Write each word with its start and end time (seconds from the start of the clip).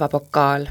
päevapokaal. 0.00 0.66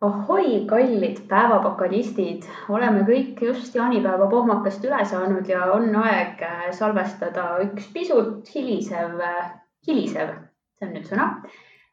ahoi, 0.00 0.64
kallid 0.66 1.18
päevapokalistid, 1.28 2.42
oleme 2.72 3.02
kõik 3.04 3.42
just 3.44 3.74
jaanipäeva 3.76 4.28
pohmakast 4.32 4.84
üle 4.88 5.00
saanud 5.04 5.48
ja 5.48 5.66
on 5.74 5.92
aeg 6.02 6.40
äh, 6.40 6.62
salvestada 6.72 7.58
üks 7.66 7.90
pisut 7.92 8.48
hilisev, 8.54 9.18
äh, 9.20 9.50
hilisev, 9.88 10.30
see 10.78 10.88
on 10.88 10.94
nüüd 10.96 11.10
sõna, 11.10 11.26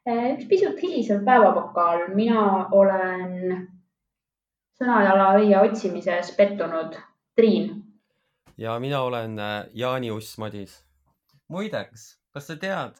äh, 0.08 0.22
üks 0.30 0.48
pisut 0.48 0.80
hilisev 0.80 1.20
päevapokaal. 1.26 2.06
mina 2.16 2.44
olen 2.72 3.68
sõnajala 4.80 5.34
õie 5.42 5.58
otsimises 5.60 6.32
pettunud 6.38 6.96
Triin. 7.36 7.74
ja 8.56 8.78
mina 8.80 9.02
olen 9.02 9.36
Jaani 9.74 10.10
Uss 10.16 10.38
Madis. 10.38 10.80
muideks, 11.48 12.14
kas 12.32 12.46
sa 12.46 12.56
tead, 12.56 12.96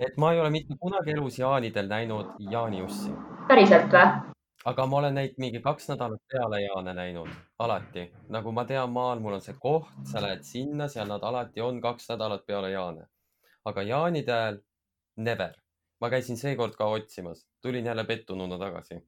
et 0.00 0.16
ma 0.16 0.32
ei 0.32 0.40
ole 0.40 0.50
mitte 0.50 0.76
kunagi 0.80 1.12
elus 1.12 1.38
jaanidel 1.38 1.88
näinud 1.88 2.36
jaaniussi. 2.50 3.12
päriselt 3.48 3.92
või? 3.92 4.34
aga 4.72 4.86
ma 4.86 4.98
olen 5.00 5.14
neid 5.16 5.38
mingi 5.42 5.60
kaks 5.64 5.88
nädalat 5.90 6.20
peale 6.32 6.60
jaane 6.62 6.94
näinud, 6.96 7.28
alati. 7.58 8.06
nagu 8.28 8.52
ma 8.52 8.64
tean, 8.64 8.92
maal 8.92 9.20
mul 9.20 9.38
on 9.38 9.44
see 9.44 9.56
koht, 9.60 9.90
sa 10.12 10.22
lähed 10.24 10.44
sinna, 10.44 10.88
seal 10.88 11.08
nad 11.08 11.24
alati 11.30 11.64
on 11.64 11.80
kaks 11.80 12.08
nädalat 12.12 12.46
peale 12.46 12.70
jaane. 12.70 13.06
aga 13.64 13.82
jaanidel 13.82 14.60
never. 15.16 15.52
ma 16.00 16.10
käisin 16.10 16.36
seekord 16.36 16.76
ka 16.76 16.88
otsimas, 16.96 17.44
tulin 17.62 17.86
jälle 17.86 18.04
pettununa 18.04 18.58
tagasi. 18.58 19.02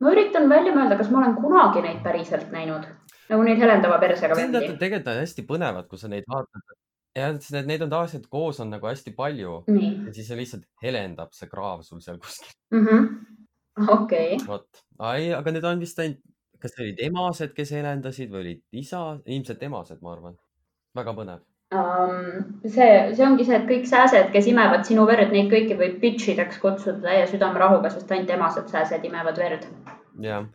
ma 0.00 0.12
üritan 0.12 0.48
välja 0.48 0.76
mõelda, 0.76 1.00
kas 1.00 1.10
ma 1.10 1.24
olen 1.24 1.36
kunagi 1.40 1.82
neid 1.88 2.00
päriselt 2.04 2.52
näinud, 2.52 2.88
nagu 3.28 3.42
neid 3.42 3.60
helendava 3.66 3.98
persega 3.98 4.34
tegelikult 4.36 5.12
on 5.12 5.20
hästi 5.24 5.48
põnevad, 5.52 5.88
kui 5.88 5.98
sa 5.98 6.12
neid 6.12 6.28
vaatad 6.28 6.80
jah, 7.14 7.32
sest 7.38 7.54
need, 7.56 7.70
neid 7.70 7.86
on 7.86 7.92
tavaliselt 7.92 8.26
koos 8.32 8.60
on 8.64 8.72
nagu 8.74 8.88
hästi 8.90 9.14
palju 9.16 9.60
nii. 9.70 9.90
ja 10.08 10.14
siis 10.16 10.28
see 10.30 10.38
lihtsalt 10.40 10.66
helendab 10.82 11.34
see 11.36 11.50
kraav 11.50 11.84
sul 11.86 12.02
seal 12.04 12.20
kuskil 12.22 12.52
mm. 12.74 12.86
-hmm. 12.86 13.88
okei 13.96 14.36
okay.. 14.36 14.46
vot, 14.48 14.84
aga 14.98 15.54
need 15.54 15.68
on 15.70 15.82
vist 15.82 16.00
ainult, 16.02 16.22
kas 16.64 16.78
olid 16.80 17.00
emased, 17.06 17.52
kes 17.56 17.74
helendasid 17.76 18.30
või 18.32 18.40
olid 18.44 18.62
isa, 18.84 19.02
ilmselt 19.26 19.62
emased, 19.62 20.00
ma 20.00 20.14
arvan. 20.16 20.38
väga 20.96 21.14
põnev 21.18 21.42
um,. 21.74 22.58
see, 22.66 22.90
see 23.14 23.26
ongi 23.26 23.46
see, 23.46 23.60
et 23.60 23.70
kõik 23.70 23.88
sääsed, 23.90 24.30
kes 24.34 24.50
imevad 24.50 24.86
sinu 24.88 25.06
verd, 25.10 25.32
neid 25.34 25.52
kõiki 25.52 25.78
võib 25.78 26.00
bitch 26.02 26.32
ideks 26.34 26.60
kutsuda 26.62 27.00
täie 27.06 27.24
südamerahuga, 27.30 27.92
sest 27.94 28.10
ainult 28.10 28.34
emased 28.36 28.70
sääsed 28.74 29.06
imevad 29.06 29.38
verd. 29.38 29.66
jah, 30.26 30.46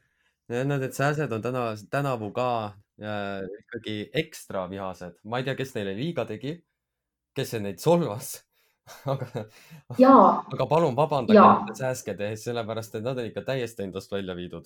need 0.50 0.92
sääsed 0.96 1.32
on 1.32 1.46
täna, 1.46 1.66
tänavu 1.92 2.32
ka 2.36 2.50
ikkagi 3.00 3.98
ekstra 4.24 4.66
vihased. 4.70 5.20
ma 5.24 5.40
ei 5.40 5.48
tea, 5.48 5.56
kes 5.56 5.74
neile 5.76 5.96
liiga 5.98 6.26
tegi, 6.30 6.58
kes 7.36 7.54
neid 7.64 7.80
solvas 7.80 8.36
aga, 9.14 9.46
aga 10.54 10.68
palun 10.70 10.96
vabandage 10.98 11.76
sääske 11.78 12.16
tehes, 12.18 12.44
sellepärast 12.48 12.98
et 12.98 13.06
nad 13.06 13.18
on 13.18 13.30
ikka 13.30 13.44
täiesti 13.48 13.86
endast 13.86 14.12
välja 14.12 14.36
viidud. 14.38 14.66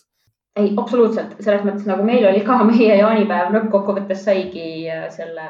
ei, 0.56 0.73
absoluutselt, 0.78 1.36
selles 1.42 1.66
mõttes 1.67 1.88
nagu 1.89 2.06
meil 2.08 2.26
oli 2.30 2.44
ka 2.48 2.59
meie 2.72 2.98
jaanipäev 3.02 3.54
lõppkokkuvõttes 3.58 4.26
saigi 4.28 4.67
äh, 4.92 5.08
selle 5.14 5.50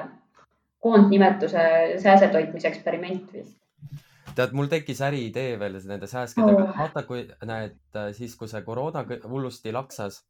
koondnimetuse 0.83 1.65
sääsetoitmise 2.03 2.67
eksperiment 2.67 3.29
vist. 3.33 3.55
Tead, 4.33 4.51
mul 4.57 4.67
tekkis 4.67 4.99
äriidee 5.05 5.59
veel 5.61 5.77
nende 5.87 6.09
sääskedega 6.09 6.63
oh.. 6.65 6.77
vaata, 6.79 7.03
kui 7.07 7.27
näed, 7.45 7.77
siis 8.17 8.33
kui 8.35 8.49
see 8.51 8.63
koroona 8.65 9.03
hullusti 9.29 9.71
laksas, 9.75 10.23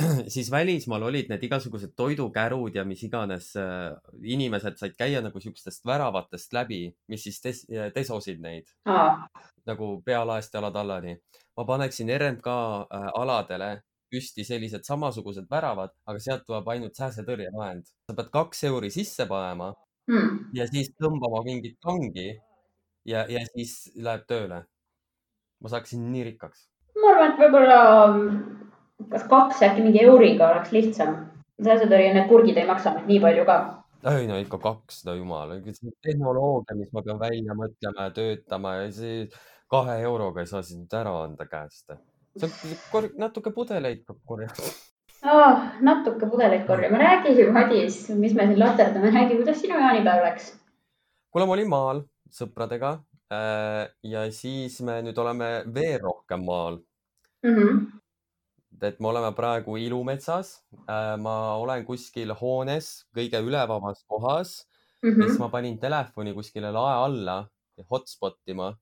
siis 0.34 0.50
välismaal 0.50 1.02
olid 1.08 1.30
need 1.30 1.44
igasugused 1.48 1.92
toidukärud 1.96 2.74
ja 2.74 2.84
mis 2.84 3.02
iganes 3.06 3.52
äh, 3.58 3.92
inimesed 4.22 4.78
said 4.80 4.96
käia 4.98 5.22
nagu 5.24 5.40
siukestest 5.40 5.86
väravatest 5.86 6.52
läbi, 6.56 6.82
mis 7.08 7.24
siis 7.26 7.40
des, 7.44 7.62
desosid 7.94 8.40
neid 8.42 8.70
ah. 8.84 9.26
nagu 9.66 9.92
pealaest 10.06 10.54
jalatallani. 10.54 11.16
ma 11.56 11.64
paneksin 11.64 12.10
RMK 12.18 12.46
äh, 12.46 13.08
aladele 13.20 13.70
püsti 14.10 14.44
sellised 14.44 14.82
samasugused 14.86 15.46
väravad, 15.50 15.92
aga 16.06 16.22
sealt 16.22 16.42
tuleb 16.46 16.68
ainult 16.72 16.98
sääsetõrjevahend. 16.98 17.86
sa 18.06 18.16
pead 18.16 18.30
kaks 18.34 18.64
euri 18.70 18.90
sisse 18.90 19.26
panema 19.30 19.72
hmm. 20.10 20.50
ja 20.54 20.66
siis 20.70 20.90
tõmbama 20.98 21.44
mingit 21.46 21.78
kangi 21.84 22.32
ja, 23.06 23.26
ja 23.30 23.44
siis 23.54 23.92
läheb 23.96 24.26
tööle. 24.28 24.64
ma 25.60 25.68
saaksin 25.68 26.10
nii 26.12 26.26
rikkaks. 26.32 26.66
ma 26.96 27.14
arvan, 27.14 27.32
et 27.32 27.44
võib-olla 27.44 27.78
kas 29.08 29.26
kaks 29.30 29.62
äkki 29.62 29.84
mingi 29.84 30.04
euriga 30.04 30.50
oleks 30.52 30.72
lihtsam? 30.76 31.18
sääsetõrje, 31.64 32.12
need 32.14 32.28
purgid 32.30 32.58
ei 32.60 32.66
maksa 32.68 32.94
nüüd 32.96 33.08
nii 33.10 33.22
palju 33.22 33.46
ka. 33.48 33.56
ei 34.14 34.28
no 34.28 34.38
ikka 34.40 34.58
kakssada, 34.62 35.16
jumal, 35.18 35.52
tehnoloogia, 36.06 36.76
mis 36.78 36.92
ma 36.96 37.02
pean 37.06 37.20
välja 37.20 37.56
mõtlema 37.56 38.08
ja 38.08 38.14
töötama 38.16 38.76
ja 38.78 38.86
see 38.96 39.26
kahe 39.70 39.98
euroga 40.06 40.42
ei 40.42 40.48
saa 40.50 40.62
siis 40.64 40.80
nüüd 40.80 40.96
ära 41.00 41.12
anda 41.24 41.46
käest. 41.50 41.92
natuke 43.18 43.52
pudeleid 43.52 44.06
peab 44.06 44.22
korjama 44.24 44.70
oh,. 45.26 45.68
natuke 45.84 46.30
pudeleid 46.30 46.66
korjama, 46.66 46.98
räägi, 47.02 47.50
Madis, 47.52 48.02
mis 48.16 48.34
me 48.34 48.48
siin 48.48 48.58
laterdame, 48.58 49.12
räägi, 49.12 49.36
kuidas 49.42 49.60
sinu 49.60 49.78
jaanipäev 49.78 50.24
läks? 50.30 50.52
kuule, 51.30 51.46
ma 51.46 51.58
olin 51.58 51.70
maal 51.70 52.04
sõpradega 52.32 52.96
äh, 53.34 53.84
ja 54.06 54.26
siis 54.32 54.80
me 54.86 55.00
nüüd 55.04 55.18
oleme 55.18 55.50
veel 55.74 55.98
rohkem 56.06 56.46
maal 56.46 56.80
mm. 57.44 57.56
-hmm 57.56 57.99
et 58.82 59.00
me 59.00 59.08
oleme 59.08 59.32
praegu 59.36 59.76
ilumetsas. 59.76 60.52
Äh, 60.88 61.16
ma 61.20 61.56
olen 61.60 61.84
kuskil 61.84 62.34
hoones 62.40 63.06
kõige 63.16 63.40
ülevamas 63.44 64.04
kohas 64.08 64.66
mm 65.02 65.10
-hmm. 65.10 65.22
siis 65.22 65.32
mhm. 65.32 65.42
ma 65.42 65.48
panin 65.48 65.78
telefoni 65.78 66.34
kuskile 66.34 66.72
lae 66.72 66.94
alla 67.04 67.48
hotspot 67.90 68.38
ima 68.46 68.74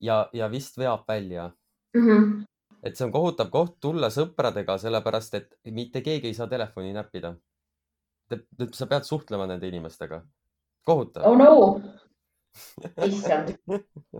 ja, 0.00 0.28
ja 0.32 0.50
vist 0.50 0.78
veab 0.78 1.08
välja 1.08 1.50
mm. 1.94 2.06
-hmm. 2.06 2.44
et 2.82 2.96
see 2.96 3.06
on 3.06 3.12
kohutav 3.12 3.50
koht 3.50 3.80
tulla 3.80 4.10
sõpradega, 4.10 4.78
sellepärast 4.78 5.34
et 5.34 5.54
mitte 5.64 6.00
keegi 6.00 6.26
ei 6.26 6.34
saa 6.34 6.46
telefoni 6.46 6.92
näppida. 6.92 7.34
sa 8.72 8.86
pead 8.86 9.04
suhtlema 9.04 9.46
nende 9.46 9.68
inimestega. 9.68 10.22
kohutav. 10.84 11.26
oh 11.26 11.36
no, 11.38 11.80
issand. 13.08 13.54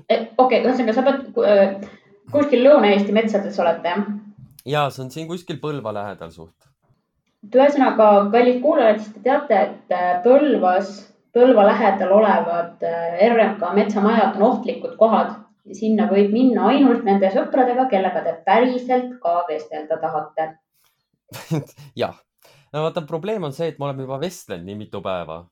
Eh, 0.09 0.29
okei, 0.39 0.65
ühesõnaga 0.65 0.93
sa 0.95 1.03
pead 1.03 1.39
äh, 1.47 1.89
kuskil 2.33 2.65
Lõuna-Eesti 2.65 3.13
metsades 3.13 3.59
olete 3.59 3.89
jah? 3.89 4.07
Ja 4.67 4.89
see 4.91 5.05
on 5.05 5.11
siin 5.11 5.29
kuskil 5.29 5.59
Põlva 5.63 5.93
lähedal 5.95 6.31
suht. 6.35 6.69
et 7.45 7.57
ühesõnaga, 7.59 8.09
kallid 8.33 8.61
kuulajad, 8.63 9.01
siis 9.01 9.15
te 9.15 9.23
teate, 9.25 9.61
et 9.69 9.95
äh, 9.97 10.11
Põlvas, 10.25 10.93
Põlva 11.35 11.67
lähedal 11.71 12.13
olevad 12.19 12.85
äh, 12.87 13.23
RMK 13.29 13.73
metsamajad 13.75 14.37
on 14.37 14.49
ohtlikud 14.51 14.97
kohad 15.01 15.35
ja 15.67 15.79
sinna 15.79 16.09
võib 16.11 16.35
minna 16.35 16.69
ainult 16.73 17.07
nende 17.07 17.31
sõpradega, 17.35 17.89
kellega 17.91 18.23
te 18.25 18.37
päriselt 18.47 19.17
ka 19.23 19.41
vestelda 19.49 19.99
tahate. 20.03 20.49
Jah, 22.03 22.15
no 22.73 22.85
vaata, 22.87 23.05
probleem 23.09 23.49
on 23.49 23.57
see, 23.57 23.73
et 23.73 23.81
me 23.81 23.89
oleme 23.89 24.07
juba 24.07 24.21
vestlenud 24.23 24.69
nii 24.69 24.79
mitu 24.85 25.03
päeva, 25.03 25.43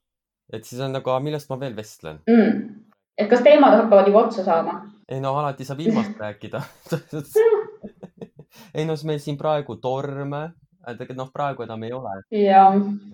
et 0.52 0.66
siis 0.66 0.82
on 0.84 0.94
nagu, 0.94 1.14
millest 1.24 1.50
ma 1.50 1.58
veel 1.60 1.76
vestlen? 1.76 2.22
Mm.. 2.30 2.86
et 3.18 3.28
kas 3.30 3.42
teemad 3.46 3.76
hakkavad 3.76 4.08
juba 4.10 4.26
otsa 4.28 4.44
saama? 4.46 4.80
ei 5.10 5.18
no 5.20 5.34
alati 5.38 5.66
saab 5.66 5.80
ilmast 5.82 6.20
rääkida 6.20 6.62
ei 8.74 8.84
no 8.84 8.94
meil 9.04 9.18
siin 9.18 9.38
praegu 9.38 9.76
torme, 9.82 10.42
tegelikult 10.86 11.18
noh, 11.18 11.32
praegu 11.32 11.64
enam 11.66 11.82
ei 11.82 11.92
ole. 11.92 12.14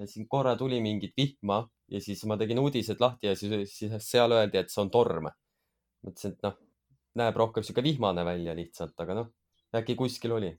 siin 0.07 0.29
korra 0.29 0.57
tuli 0.57 0.81
mingit 0.81 1.13
vihma 1.17 1.65
ja 1.91 2.01
siis 2.01 2.25
ma 2.27 2.37
tegin 2.37 2.59
uudised 2.59 3.01
lahti 3.01 3.31
ja 3.31 3.37
siis, 3.37 3.79
siis 3.79 3.97
seal 4.11 4.33
öeldi, 4.33 4.59
et 4.59 4.71
see 4.71 4.83
on 4.83 4.91
torm. 4.91 5.31
mõtlesin, 6.07 6.37
et 6.37 6.47
noh, 6.47 6.55
näeb 7.19 7.37
rohkem 7.37 7.65
sihuke 7.65 7.83
vihmane 7.83 8.25
välja 8.25 8.55
lihtsalt, 8.55 8.95
aga 9.01 9.15
noh, 9.15 9.29
äkki 9.75 9.97
kuskil 9.99 10.37
oli. 10.37 10.53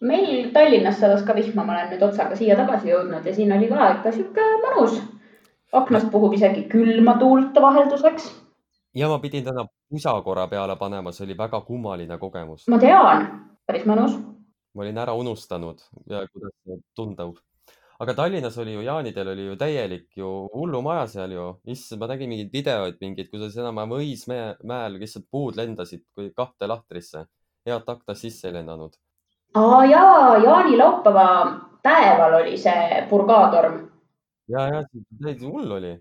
meil 0.00 0.50
Tallinnas 0.52 1.00
sadas 1.00 1.22
ka 1.26 1.34
vihma, 1.34 1.64
ma 1.64 1.74
olen 1.74 1.90
nüüd 1.92 2.02
otsaga 2.06 2.36
siia 2.36 2.56
tagasi 2.56 2.92
jõudnud 2.92 3.26
ja 3.26 3.34
siin 3.34 3.52
oli 3.52 3.68
ka 3.68 3.94
ikka 3.96 4.12
sihuke 4.12 4.50
mõnus. 4.66 5.00
aknast 5.72 6.10
puhub 6.10 6.32
isegi 6.34 6.68
külma 6.68 7.18
tuult 7.18 7.60
vahelduseks. 7.62 8.30
ja 8.94 9.08
ma 9.08 9.18
pidin 9.18 9.44
täna 9.44 9.66
pusa 9.90 10.20
korra 10.22 10.46
peale 10.48 10.76
panema, 10.76 11.12
see 11.12 11.24
oli 11.26 11.38
väga 11.38 11.60
kummaline 11.60 12.18
kogemus. 12.18 12.68
ma 12.68 12.78
tean 12.78 13.28
päris 13.68 13.84
mõnus. 13.88 14.16
ma 14.74 14.84
olin 14.84 14.98
ära 15.02 15.14
unustanud, 15.18 15.82
kuidas 16.06 16.54
see 16.64 16.80
tundub. 16.96 17.36
aga 18.00 18.14
Tallinnas 18.14 18.56
oli 18.62 18.76
ju, 18.76 18.84
jaanidel 18.86 19.32
oli 19.34 19.46
ju 19.48 19.56
täielik 19.60 20.06
ju 20.16 20.28
hullumaja 20.54 21.06
seal 21.06 21.32
ju. 21.32 21.48
issand, 21.66 22.00
ma 22.00 22.08
nägin 22.12 22.30
mingeid 22.32 22.52
videoid 22.52 22.96
mingeid, 23.00 23.28
kuidas 23.32 23.56
enam-vähem 23.56 23.96
Õismäel 23.98 24.96
lihtsalt 24.96 25.26
puud 25.30 25.58
lendasid 25.60 26.06
kui 26.14 26.32
kahte 26.36 26.66
lahtrisse. 26.66 27.26
head 27.66 27.92
aknas 27.94 28.20
sisse 28.24 28.48
ei 28.48 28.54
lennanud. 28.56 28.96
aa 29.54 29.84
jaa, 29.84 30.38
jaanilaupäeva 30.44 31.28
päeval 31.82 32.40
oli 32.40 32.56
see 32.56 33.04
purgaatorm. 33.10 33.82
ja, 34.48 34.66
ja 34.72 34.82
täitsa 35.22 35.46
hull 35.46 35.76
oli. 35.80 35.92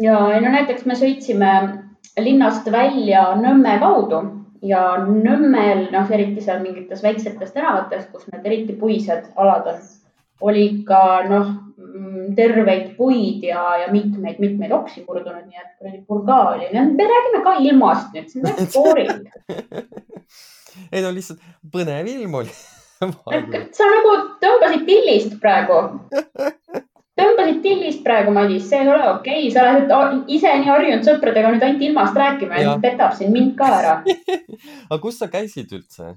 ja 0.00 0.18
no 0.40 0.58
näiteks 0.58 0.84
me 0.86 0.98
sõitsime 0.98 1.54
linnast 2.18 2.66
välja 2.72 3.28
Nõmme 3.36 3.78
kaudu 3.78 4.39
ja 4.62 4.82
Nõmmel, 5.06 5.88
noh, 5.92 6.12
eriti 6.12 6.44
seal 6.44 6.62
mingites 6.64 7.02
väiksetes 7.02 7.54
tänavates, 7.56 8.06
kus 8.12 8.28
need 8.32 8.46
eriti 8.46 8.76
puised 8.80 9.32
alad 9.36 9.68
on, 9.72 9.82
oli 10.40 10.66
ikka 10.74 11.00
noh, 11.30 11.54
terveid 12.36 12.94
puid 12.96 13.44
ja, 13.44 13.62
ja 13.82 13.88
mitmeid-mitmeid 13.92 14.72
oksi 14.72 15.04
murdunud, 15.06 15.46
nii 15.46 15.62
et 15.62 15.72
kuradi 15.78 16.02
purga 16.06 16.36
oli. 16.52 16.68
me 16.72 17.08
räägime 17.14 17.42
ka 17.44 17.56
ilmast 17.58 18.14
nüüd, 18.14 18.28
see 18.28 18.42
on 18.42 18.50
täitsa 18.50 18.80
boring 18.84 19.28
ei 20.92 21.02
no 21.04 21.12
lihtsalt 21.14 21.42
põnev 21.72 22.08
ilm 22.10 22.36
oli 22.42 22.52
sa 23.76 23.88
nagu 23.88 24.14
tõmbasid 24.42 24.82
tillist 24.88 25.36
praegu. 25.40 25.78
tõmbasid 27.20 27.60
tillist 27.64 28.02
praegu, 28.04 28.32
Madis, 28.36 28.66
see 28.68 28.82
ei 28.82 28.90
ole 28.92 29.06
okei 29.14 29.46
okay., 29.48 29.54
sa 29.54 29.96
oled 30.00 30.30
ise 30.32 30.52
nii 30.60 30.68
harjunud 30.68 31.06
sõpradega 31.06 31.54
nüüd 31.54 31.64
ainult 31.66 31.86
ilmast 31.88 32.20
rääkima 32.20 32.60
ja 32.60 32.76
petab 32.82 33.16
siin 33.16 33.32
mind 33.34 33.56
ka 33.58 33.70
ära 33.78 33.94
aga 34.88 35.00
kus 35.02 35.18
sa 35.20 35.28
käisid 35.32 35.72
üldse? 35.76 36.14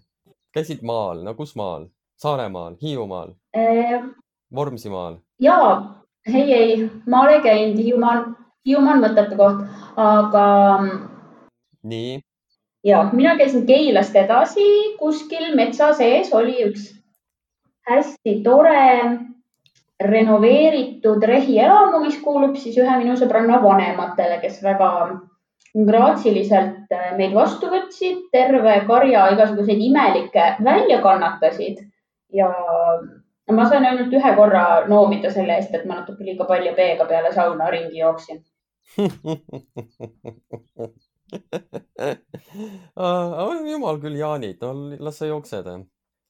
käisid 0.53 0.83
maal, 0.85 1.23
no 1.25 1.35
kus 1.37 1.55
maal? 1.59 1.87
Saaremaal, 2.21 2.77
Hiiumaal 2.81 3.33
ehm...? 3.57 4.11
Vormsimaal? 4.55 5.17
jaa, 5.41 6.03
ei, 6.27 6.53
ei, 6.53 6.77
maal 7.09 7.33
ei 7.35 7.41
käinud, 7.41 7.79
Hiiumaal, 7.81 8.25
Hiiumaa 8.67 8.97
on 8.97 9.05
mõttetu 9.07 9.39
koht, 9.39 9.63
aga. 9.97 10.45
nii? 11.83 12.19
ja 12.85 13.05
mina 13.13 13.37
käisin 13.37 13.65
Keilast 13.65 14.15
edasi, 14.15 14.67
kuskil 14.99 15.55
metsa 15.55 15.93
sees 15.97 16.33
oli 16.33 16.59
üks 16.67 16.91
hästi 17.89 18.39
tore 18.43 19.19
renoveeritud 20.03 21.23
rehielamu, 21.23 21.99
mis 22.05 22.17
kuulub 22.23 22.55
siis 22.59 22.77
ühe 22.79 22.95
minu 22.99 23.15
sõbranna 23.19 23.59
vanematele, 23.63 24.39
kes 24.41 24.61
väga 24.63 24.89
graatsiliselt 25.73 26.91
meid 27.17 27.33
vastu 27.33 27.69
võtsid, 27.71 28.27
terve 28.31 28.75
karja 28.87 29.29
igasuguseid 29.33 29.81
imelikke 29.81 30.55
välja 30.63 31.01
kannatasid 31.01 31.81
ja 32.33 32.49
ma 33.51 33.65
sain 33.69 33.85
ainult 33.85 34.13
ühe 34.13 34.35
korra 34.37 34.85
noomida 34.87 35.31
selle 35.33 35.55
eest, 35.57 35.73
et 35.73 35.85
ma 35.89 35.95
natuke 36.01 36.25
liiga 36.25 36.45
palju 36.49 36.75
peega 36.77 37.05
peale 37.09 37.33
sauna 37.33 37.69
ringi 37.73 37.99
jooksin 37.99 38.43
jumal 43.71 43.99
küll, 44.01 44.17
Jaanid, 44.19 44.61
no 44.61 44.73
las 44.99 45.17
sa 45.17 45.25
jooksed. 45.29 45.65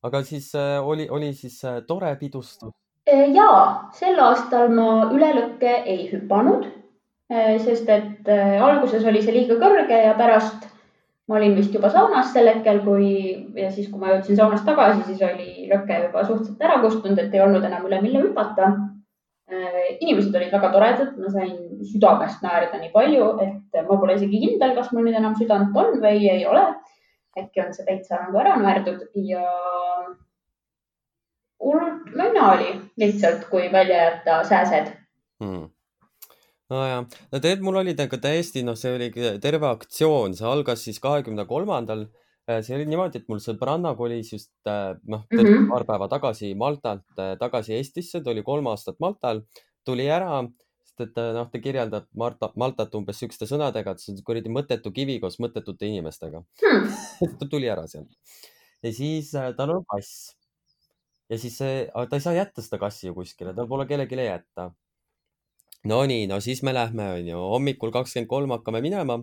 aga 0.04 0.24
siis 0.24 0.56
äh, 0.56 0.88
oli, 0.88 1.10
oli 1.10 1.34
siis 1.34 1.64
äh, 1.66 1.82
tore 1.88 2.16
pidustus? 2.20 2.74
Äh, 3.10 3.32
ja 3.36 3.82
sel 3.96 4.20
aastal 4.20 4.70
ma 4.70 5.10
üle 5.12 5.34
lõkke 5.38 5.84
ei 5.86 6.10
hüpanud, 6.12 6.66
sest 7.32 7.90
et 7.90 8.30
alguses 8.62 9.06
oli 9.10 9.22
see 9.24 9.34
liiga 9.34 9.56
kõrge 9.62 10.00
ja 10.06 10.14
pärast 10.20 10.68
ma 11.28 11.36
olin 11.36 11.56
vist 11.56 11.74
juba 11.76 11.90
saunas 11.92 12.32
sel 12.34 12.50
hetkel, 12.52 12.82
kui 12.84 13.12
ja 13.56 13.70
siis, 13.72 13.88
kui 13.92 14.02
ma 14.02 14.12
jõudsin 14.12 14.40
saunast 14.40 14.66
tagasi, 14.68 15.06
siis 15.08 15.22
oli 15.24 15.68
lõke 15.72 16.00
juba 16.08 16.26
suhteliselt 16.28 16.66
ära 16.68 16.82
kustunud, 16.84 17.20
et 17.20 17.36
ei 17.36 17.44
olnud 17.44 17.64
enam 17.64 17.88
üle 17.88 18.02
mille 18.04 18.24
hüpata. 18.26 18.74
Äh, 19.54 19.80
inimesed 20.00 20.36
olid 20.36 20.52
väga 20.56 20.72
toredad, 20.74 21.16
ma 21.20 21.32
sain 21.32 21.56
südamest 21.88 22.44
naerda 22.44 22.80
nii 22.80 22.92
palju, 22.94 23.30
et 23.44 23.80
ma 23.88 24.00
pole 24.00 24.18
isegi 24.18 24.40
kindel, 24.42 24.76
kas 24.78 24.92
mul 24.92 25.08
nüüd 25.08 25.20
enam 25.20 25.36
südant 25.40 25.76
on 25.80 26.00
või 26.04 26.28
ei 26.32 26.46
ole. 26.50 26.68
äkki 27.34 27.64
on 27.64 27.72
see 27.74 27.86
täitsa 27.88 28.20
nagu 28.22 28.38
ära 28.38 28.54
naerdud 28.62 29.00
ja 29.26 29.42
hullult 31.64 32.12
mõnna 32.14 32.52
oli 32.52 32.76
lihtsalt, 33.02 33.48
kui 33.50 33.72
välja 33.74 34.04
jätta 34.04 34.44
sääsed 34.46 34.92
hmm 35.42 35.73
nojah, 36.74 37.06
no 37.32 37.40
tegelikult 37.40 37.68
mul 37.68 37.80
oli 37.84 37.94
nagu 37.98 38.20
täiesti, 38.22 38.64
noh, 38.66 38.78
see 38.80 38.92
oli 38.96 39.10
terve 39.44 39.70
aktsioon, 39.70 40.36
see 40.38 40.50
algas 40.50 40.84
siis 40.88 41.00
kahekümne 41.04 41.46
kolmandal. 41.50 42.08
Äh, 42.50 42.60
see 42.66 42.76
oli 42.76 42.90
niimoodi, 42.90 43.22
et 43.22 43.30
mul 43.32 43.40
sõbranna 43.40 43.94
kolis 43.96 44.34
just 44.34 44.52
äh, 44.68 44.98
noh 45.08 45.24
mm 45.32 45.46
-hmm., 45.46 45.70
paar 45.72 45.86
päeva 45.88 46.10
tagasi 46.12 46.52
Maltalt 46.60 47.06
äh, 47.16 47.38
tagasi 47.40 47.78
Eestisse, 47.78 48.20
ta 48.20 48.34
oli 48.34 48.44
kolm 48.44 48.68
aastat 48.68 49.00
Maltal, 49.00 49.46
tuli 49.88 50.10
ära, 50.12 50.42
sest 50.84 51.06
et 51.08 51.22
noh, 51.38 51.48
ta 51.52 51.62
kirjeldab 51.64 52.10
Marta, 52.20 52.52
Maltat 52.60 52.96
umbes 53.00 53.22
sihukeste 53.22 53.48
sõnadega, 53.48 53.96
et 53.96 54.04
see 54.04 54.12
on 54.12 54.20
kuradi 54.28 54.52
mõttetu 54.52 54.92
kivi 54.92 55.20
koos 55.24 55.40
mõttetute 55.40 55.88
inimestega. 55.88 56.44
Hmm. 56.66 56.92
ta 57.40 57.48
tuli 57.48 57.72
ära 57.72 57.88
sealt. 57.88 58.12
Ja 58.84 58.92
siis 58.92 59.32
tal 59.32 59.78
on 59.78 59.86
kass. 59.88 60.36
Ja 61.32 61.40
siis 61.40 61.56
see, 61.58 61.88
ta 61.88 62.20
ei 62.20 62.22
saa 62.22 62.36
jätta 62.36 62.62
seda 62.62 62.78
kassi 62.78 63.08
ju 63.08 63.16
kuskile, 63.16 63.56
tal 63.56 63.68
pole 63.72 63.88
kellelegi 63.88 64.20
jätta 64.20 64.74
Nonii, 65.84 66.28
no 66.32 66.40
siis 66.40 66.62
me 66.64 66.72
lähme, 66.72 67.10
onju, 67.18 67.40
hommikul 67.52 67.92
kakskümmend 67.92 68.30
kolm 68.32 68.54
hakkame 68.56 68.80
minema. 68.82 69.18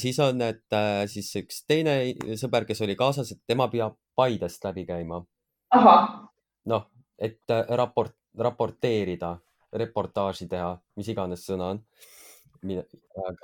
siis 0.00 0.18
on, 0.24 0.40
et 0.40 0.72
äh, 0.72 1.04
siis 1.06 1.28
üks 1.36 1.64
teine 1.68 1.96
sõber, 2.40 2.64
kes 2.64 2.80
oli 2.80 2.96
kaasas, 2.96 3.32
et 3.34 3.42
tema 3.46 3.68
peab 3.68 3.98
Paidest 4.16 4.64
läbi 4.64 4.86
käima. 4.88 5.20
noh, 6.72 6.86
et 7.18 7.50
äh, 7.50 7.66
raport, 7.76 8.16
raporteerida, 8.38 9.34
reportaaži 9.72 10.48
teha, 10.48 10.72
mis 10.96 11.12
iganes 11.12 11.44
sõna 11.44 11.74
on. 11.74 11.84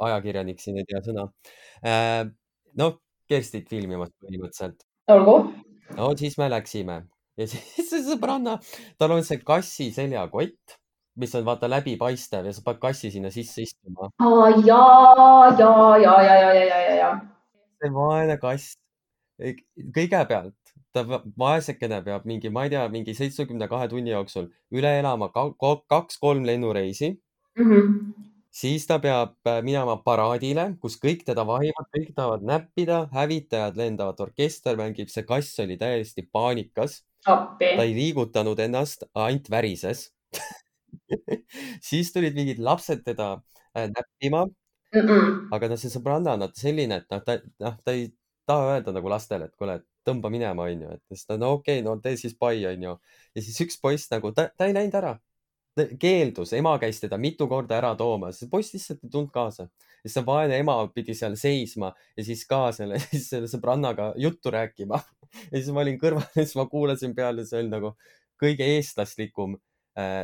ajakirjanik 0.09 0.61
siin 0.63 0.79
ei 0.79 0.89
tea 0.89 1.05
sõna. 1.05 1.29
Äh, 1.85 2.25
noh, 2.81 2.99
Kerstit 3.29 3.69
filmimas 3.69 4.09
põhimõtteliselt. 4.25 4.89
olgu. 5.13 5.53
no 5.97 6.13
siis 6.17 6.39
me 6.41 6.49
läksime 6.49 7.03
ja 7.37 7.47
siis 7.51 7.91
see 7.91 8.05
sõbranna, 8.07 8.57
tal 8.97 9.13
on 9.13 9.25
see 9.25 9.45
kassi 9.45 9.93
seljakott 9.93 10.79
mis 11.19 11.35
on 11.35 11.45
vaata 11.47 11.71
läbipaistev 11.71 12.47
ja 12.49 12.55
sa 12.55 12.63
paned 12.65 12.81
kassi 12.83 13.11
sinna 13.11 13.31
sisse 13.35 13.63
istuma. 13.67 14.11
ja, 14.65 14.83
ja, 15.59 15.73
ja, 16.03 16.15
ja, 16.23 16.37
ja, 16.41 16.53
ja, 16.55 16.81
ja, 16.83 16.95
ja. 16.97 17.11
see 17.83 17.93
vaene 17.95 18.39
kass, 18.43 18.79
kõigepealt 19.95 20.57
ta 20.93 21.05
vaesekene 21.39 22.01
peab 22.05 22.27
mingi, 22.29 22.51
ma 22.53 22.65
ei 22.67 22.73
tea, 22.73 22.85
mingi 22.93 23.15
seitsmekümne 23.17 23.69
kahe 23.71 23.89
tunni 23.93 24.15
jooksul 24.15 24.49
üle 24.75 24.93
elama 25.01 25.29
kaks-kolm 25.35 26.47
lennureisi 26.49 27.11
mm. 27.13 27.71
-hmm. 27.71 27.99
siis 28.51 28.87
ta 28.87 28.99
peab 28.99 29.37
äh, 29.47 29.61
minema 29.63 29.99
paraadile, 30.05 30.71
kus 30.81 30.99
kõik 31.03 31.25
teda 31.27 31.47
vahivad, 31.47 31.91
kõik 31.97 32.15
tahavad 32.15 32.47
näppida, 32.53 33.01
hävitajad 33.13 33.77
lendavad, 33.77 34.21
orkester 34.21 34.77
mängib, 34.81 35.13
see 35.13 35.27
kass 35.29 35.61
oli 35.61 35.77
täiesti 35.77 36.29
paanikas. 36.33 37.05
ta 37.25 37.83
ei 37.83 37.95
liigutanud 37.95 38.59
ennast, 38.59 39.05
ainult 39.15 39.51
värises 39.51 40.09
siis 41.89 42.13
tulid 42.15 42.37
mingid 42.39 42.63
lapsed 42.63 43.05
teda 43.07 43.35
äh, 43.75 43.89
näppima 43.89 44.47
mm. 44.47 45.01
-mm. 45.01 45.37
aga 45.53 45.69
noh, 45.69 45.81
see 45.81 45.93
sõbranna 45.93 46.35
on 46.37 46.47
vaata 46.47 46.61
selline, 46.61 47.03
et 47.03 47.13
noh, 47.13 47.23
ta, 47.25 47.39
noh, 47.65 47.79
ta 47.85 47.95
ei 47.97 48.09
taha 48.49 48.75
öelda 48.75 48.95
nagu 48.97 49.11
lastele, 49.13 49.49
et 49.49 49.57
kuule, 49.61 49.79
tõmba 50.09 50.31
minema, 50.33 50.69
onju, 50.73 50.93
et 50.97 51.03
siis 51.13 51.27
ta 51.29 51.37
no 51.37 51.55
okei 51.59 51.81
okay,, 51.81 51.87
no 51.87 51.99
tee 52.05 52.17
siis 52.21 52.37
pai, 52.39 52.61
onju. 52.67 52.95
ja 53.37 53.45
siis 53.45 53.59
üks 53.65 53.81
poiss 53.83 54.09
nagu, 54.13 54.33
ta, 54.37 54.49
ta 54.57 54.69
ei 54.69 54.77
läinud 54.77 54.97
ära. 55.01 55.19
keeldus, 56.01 56.53
ema 56.59 56.73
käis 56.83 56.99
teda 56.99 57.19
mitu 57.23 57.47
korda 57.47 57.77
ära 57.77 57.93
tooma, 57.99 58.33
see 58.35 58.49
poiss 58.51 58.73
lihtsalt 58.75 59.05
ei 59.05 59.13
tulnud 59.13 59.31
kaasa. 59.35 59.69
ja 60.05 60.11
see 60.11 60.25
vaene 60.27 60.59
ema 60.59 60.79
pidi 60.95 61.15
seal 61.15 61.37
seisma 61.37 61.93
ja 62.17 62.25
siis 62.25 62.47
ka 62.47 62.73
selle, 62.73 62.99
siis 63.11 63.29
selle 63.35 63.51
sõbrannaga 63.51 64.13
juttu 64.17 64.51
rääkima. 64.55 64.99
ja 65.53 65.57
siis 65.59 65.71
ma 65.75 65.85
olin 65.85 66.01
kõrval 66.01 66.27
ja 66.35 66.43
siis 66.43 66.57
ma 66.59 66.67
kuulasin 66.73 67.15
peale, 67.15 67.45
see 67.47 67.61
oli 67.61 67.73
nagu 67.75 67.95
kõige 68.41 68.67
eestlaslikum 68.77 69.59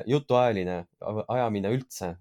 jutuajaline 0.07 0.85
ajamine 1.29 1.73
üldse. 1.75 2.15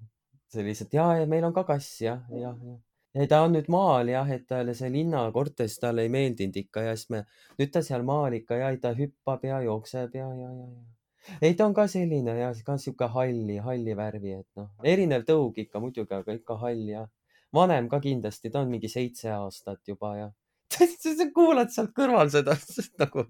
see 0.54 0.64
lihtsalt 0.66 0.94
ja, 0.94 1.06
ja 1.18 1.30
meil 1.30 1.46
on 1.48 1.54
ka 1.54 1.64
kass 1.66 2.02
jah, 2.02 2.20
jah, 2.30 2.54
jah. 2.54 2.80
ja 3.18 3.26
ta 3.30 3.40
on 3.46 3.56
nüüd 3.56 3.70
maal 3.74 4.10
jah, 4.12 4.28
et 4.36 4.46
talle 4.50 4.76
see 4.78 4.92
linnakorteris 4.94 5.80
talle 5.82 6.06
ei 6.06 6.12
meeldinud 6.14 6.60
ikka 6.62 6.84
ja 6.88 6.92
siis 6.98 7.10
me, 7.10 7.24
nüüd 7.58 7.72
ta 7.74 7.82
seal 7.86 8.06
maal 8.06 8.38
ikka 8.38 8.60
ja 8.62 8.70
ta 8.82 8.94
hüppab 8.98 9.48
ja 9.50 9.64
jookseb 9.66 10.14
ja, 10.20 10.28
ja, 10.30 10.52
ja, 10.60 10.68
ja. 10.68 11.38
ei, 11.42 11.56
ta 11.58 11.66
on 11.66 11.74
ka 11.74 11.88
selline 11.90 12.38
ja 12.38 12.52
ka 12.66 12.78
sihuke 12.78 13.10
halli, 13.16 13.58
halli 13.66 13.98
värvi, 13.98 14.38
et 14.44 14.62
noh, 14.62 14.70
erinev 14.94 15.26
tõug 15.30 15.58
ikka 15.66 15.82
muidugi, 15.82 16.14
aga 16.22 16.38
ikka 16.38 16.60
hall 16.62 16.86
ja 16.90 17.08
vanem 17.54 17.90
ka 17.90 18.02
kindlasti, 18.04 18.54
ta 18.54 18.62
on 18.62 18.74
mingi 18.74 18.90
seitse 18.94 19.34
aastat 19.34 19.82
juba 19.90 20.16
ja 20.20 20.32
sa 21.02 21.30
kuulad 21.34 21.74
sealt 21.74 21.94
kõrval 21.98 22.30
seda 22.34 22.58
nagu. 23.02 23.26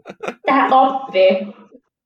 Läheb 0.47 0.75
appi 0.75 1.27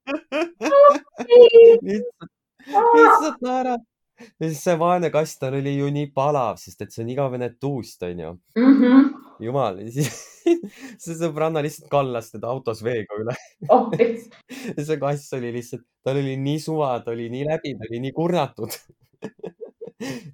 lihtsalt, 1.86 2.30
lihtsalt 2.66 3.40
naerad. 3.44 3.84
ja 4.18 4.48
siis 4.48 4.62
see 4.64 4.76
vaene 4.80 5.10
kass, 5.14 5.38
tal 5.38 5.56
oli 5.58 5.76
ju 5.76 5.90
nii 5.94 6.10
palav, 6.14 6.58
sest 6.60 6.82
et 6.82 6.94
see 6.94 7.04
on 7.04 7.12
igavene 7.14 7.50
tuust, 7.60 8.02
onju 8.02 8.32
mm. 8.58 8.72
-hmm. 8.80 9.10
jumal, 9.46 9.80
ja 9.84 9.92
siis 9.94 10.10
see 11.04 11.18
sõbranna 11.18 11.62
lihtsalt 11.64 11.90
kallas 11.92 12.32
teda 12.34 12.50
autos 12.50 12.82
veega 12.84 13.20
üle 13.20 13.36
oh, 13.68 13.90
ja 14.76 14.84
see 14.84 14.98
kass 15.00 15.32
oli 15.38 15.52
lihtsalt, 15.58 15.86
tal 16.04 16.22
oli 16.22 16.36
nii 16.40 16.58
suva, 16.62 16.96
ta 17.04 17.14
oli 17.14 17.28
nii 17.34 17.44
läbi, 17.48 17.76
ta 17.78 17.90
oli 17.90 18.02
nii 18.06 18.16
kurnatud 18.16 18.80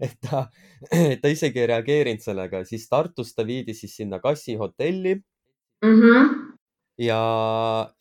et 0.04 0.16
ta, 0.20 0.46
ta 1.20 1.28
isegi 1.32 1.62
ei 1.62 1.68
reageerinud 1.72 2.24
sellega, 2.24 2.64
siis 2.68 2.88
Tartus 2.88 3.34
ta 3.34 3.46
viidi 3.46 3.74
siis 3.76 3.96
sinna 3.96 4.20
kassihotelli 4.20 5.14
mm. 5.14 6.00
-hmm 6.00 6.43
ja, 6.98 7.20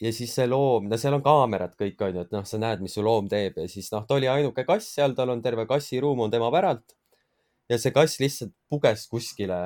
ja 0.02 0.12
siis 0.14 0.34
see 0.36 0.48
loom, 0.50 0.88
no 0.90 1.00
seal 1.02 1.18
on 1.18 1.24
kaamerad 1.26 1.74
kõik 1.80 2.02
onju, 2.08 2.26
et 2.26 2.36
noh, 2.36 2.46
sa 2.46 2.60
näed, 2.62 2.84
mis 2.84 2.94
su 2.94 3.04
loom 3.06 3.30
teeb 3.32 3.58
ja 3.62 3.68
siis 3.70 3.90
noh, 3.94 4.06
ta 4.08 4.18
oli 4.18 4.30
ainuke 4.30 4.66
kass 4.68 4.94
seal, 4.98 5.16
tal 5.18 5.34
on 5.34 5.42
terve 5.46 5.66
kassiruum 5.70 6.26
on 6.26 6.34
tema 6.34 6.52
päralt. 6.54 6.96
ja 7.70 7.80
see 7.80 7.94
kass 7.96 8.20
lihtsalt 8.22 8.54
puges 8.70 9.08
kuskile 9.10 9.60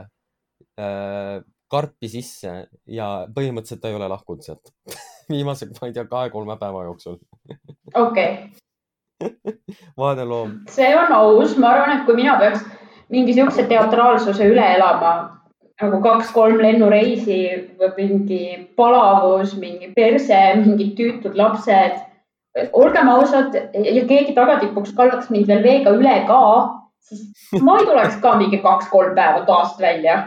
äh, 0.79 1.43
karpi 1.67 2.09
sisse 2.11 2.53
ja 2.87 3.09
põhimõtteliselt 3.35 3.81
ta 3.83 3.91
ei 3.91 3.97
ole 3.99 4.07
lahkunud 4.07 4.45
sealt 4.45 4.71
viimase, 5.33 5.67
ma 5.81 5.89
ei 5.89 5.97
tea, 5.97 6.07
kahe-kolme 6.07 6.57
päeva 6.61 6.85
jooksul 6.87 7.19
okei 8.07 8.51
vaene 9.97 10.25
loom. 10.29 10.59
see 10.71 10.93
on 10.95 11.11
aus, 11.11 11.57
ma 11.57 11.73
arvan, 11.73 11.97
et 11.97 12.05
kui 12.07 12.15
mina 12.15 12.37
peaks 12.39 12.63
mingi 13.11 13.33
siukse 13.35 13.67
teatraalsuse 13.67 14.47
üle 14.47 14.63
elama 14.75 15.36
nagu 15.81 15.99
kaks-kolm 16.01 16.61
lennureisi 16.61 17.39
või 17.77 17.91
mingi 17.97 18.41
palavus, 18.79 19.53
mingi 19.61 19.91
perse, 19.95 20.39
mingid 20.63 20.95
tüütud 20.97 21.37
lapsed. 21.37 22.03
olgem 22.73 23.09
ausad 23.13 23.53
ja 23.53 24.03
keegi 24.09 24.33
tagatipuks 24.33 24.95
kallaks 24.97 25.29
mind 25.29 25.47
veel 25.51 25.61
veega 25.63 25.93
üle 25.93 26.15
ka, 26.29 26.39
siis 27.05 27.61
ma 27.61 27.77
ei 27.77 27.85
tuleks 27.85 28.17
ka 28.23 28.33
mingi 28.39 28.57
kaks-kolm 28.63 29.13
päeva 29.15 29.43
toast 29.45 29.81
välja. 29.81 30.23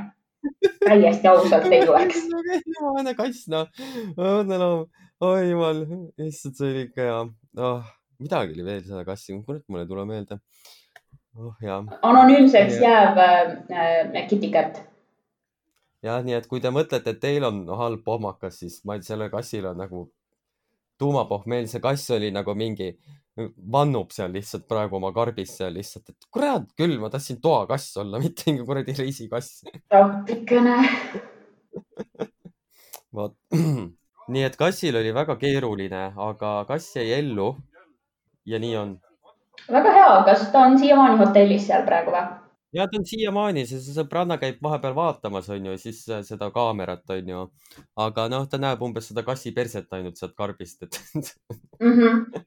täiesti 0.81 1.29
ausalt 1.29 1.67
ei 1.69 1.83
tuleks. 1.87 2.23
vaene 2.85 3.15
kass, 3.19 3.49
noh. 3.53 3.67
õudne 4.17 4.59
loom. 4.61 4.85
oi 5.21 5.51
jumal, 5.51 5.83
issand, 6.25 6.55
see 6.57 6.71
oli 6.71 6.85
ikka 6.87 7.03
hea 7.09 7.19
oh,. 7.67 7.91
midagi 8.23 8.55
oli 8.55 8.65
veel 8.65 8.85
seda 8.85 9.03
kassi, 9.05 9.35
kurat, 9.43 9.67
mul 9.69 9.83
ei 9.83 9.91
tule 9.91 10.07
meelde. 10.07 10.39
oh 11.37 11.59
anonüümseks 12.07 12.79
jääv 12.81 13.19
äh, 13.19 14.23
kitikätt 14.31 14.81
jah, 16.05 16.23
nii 16.25 16.37
et 16.39 16.49
kui 16.51 16.63
te 16.63 16.73
mõtlete, 16.75 17.15
et 17.15 17.21
teil 17.23 17.45
on 17.49 17.63
halb 17.81 18.05
pohmakas, 18.05 18.61
siis 18.63 18.81
ma, 18.89 18.99
sellel 19.05 19.31
kassil 19.33 19.69
on 19.71 19.81
nagu 19.81 20.07
tuumapohmeel, 21.01 21.69
see 21.69 21.81
kass 21.83 22.11
oli 22.17 22.31
nagu 22.35 22.55
mingi, 22.59 22.91
vannub 23.73 24.11
seal 24.13 24.33
lihtsalt 24.35 24.67
praegu 24.69 24.99
oma 24.99 25.13
karbis 25.17 25.55
seal 25.61 25.73
lihtsalt, 25.77 26.13
et 26.13 26.29
kurat 26.33 26.67
küll, 26.77 26.99
ma 27.01 27.11
tahtsin 27.13 27.41
toakass 27.43 27.97
olla, 28.03 28.21
mitte 28.25 28.51
mingi 28.51 28.67
kuradi 28.69 28.97
reisikass. 28.99 29.63
taktikene 29.93 30.77
vot, 33.17 33.37
nii 34.33 34.45
et 34.47 34.59
kassil 34.61 34.99
oli 35.01 35.15
väga 35.17 35.37
keeruline, 35.41 36.11
aga 36.31 36.59
kass 36.69 36.97
jäi 36.97 37.11
ellu. 37.21 37.55
ja 38.47 38.59
nii 38.59 38.77
on. 38.77 38.95
väga 39.71 39.97
hea, 39.97 40.13
kas 40.29 40.47
ta 40.53 40.67
on 40.69 40.79
siiamaani 40.79 41.19
hotellis 41.21 41.67
seal 41.69 41.85
praegu 41.89 42.15
või? 42.15 42.50
Ja 42.73 42.87
ta 42.87 42.99
on 42.99 43.07
siiamaani, 43.07 43.65
see 43.69 43.95
sõbranna 43.95 44.39
käib 44.41 44.61
vahepeal 44.63 44.95
vaatamas, 44.97 45.51
onju, 45.53 45.77
siis 45.81 46.03
seda 46.29 46.51
kaamerat, 46.55 47.05
onju. 47.17 47.45
aga 48.07 48.27
noh, 48.33 48.47
ta 48.51 48.61
näeb 48.63 48.83
umbes 48.87 49.11
seda 49.11 49.25
kassi 49.27 49.53
perset 49.57 49.91
ainult 49.97 50.21
sealt 50.21 50.37
karbist, 50.39 50.83
et 50.87 51.01
mm. 51.83 51.93
-hmm. 51.93 52.43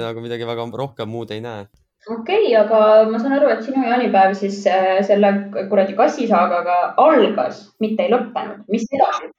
nagu 0.00 0.24
midagi 0.24 0.48
väga 0.48 0.68
rohkem 0.72 1.08
muud 1.08 1.30
ei 1.30 1.40
näe. 1.44 1.66
okei 2.08 2.46
okay,, 2.46 2.56
aga 2.62 3.10
ma 3.10 3.20
saan 3.20 3.38
aru, 3.38 3.52
et 3.52 3.62
sinu 3.64 3.84
jaanipäev 3.84 4.34
siis 4.34 4.64
äh, 4.66 4.98
selle 5.06 5.32
kuradi 5.68 5.96
kassisaagaga 6.00 6.94
algas, 6.96 7.68
mitte 7.80 8.02
ei 8.02 8.12
lõppenud. 8.16 8.64
mis 8.68 8.88
edasi? 8.92 9.32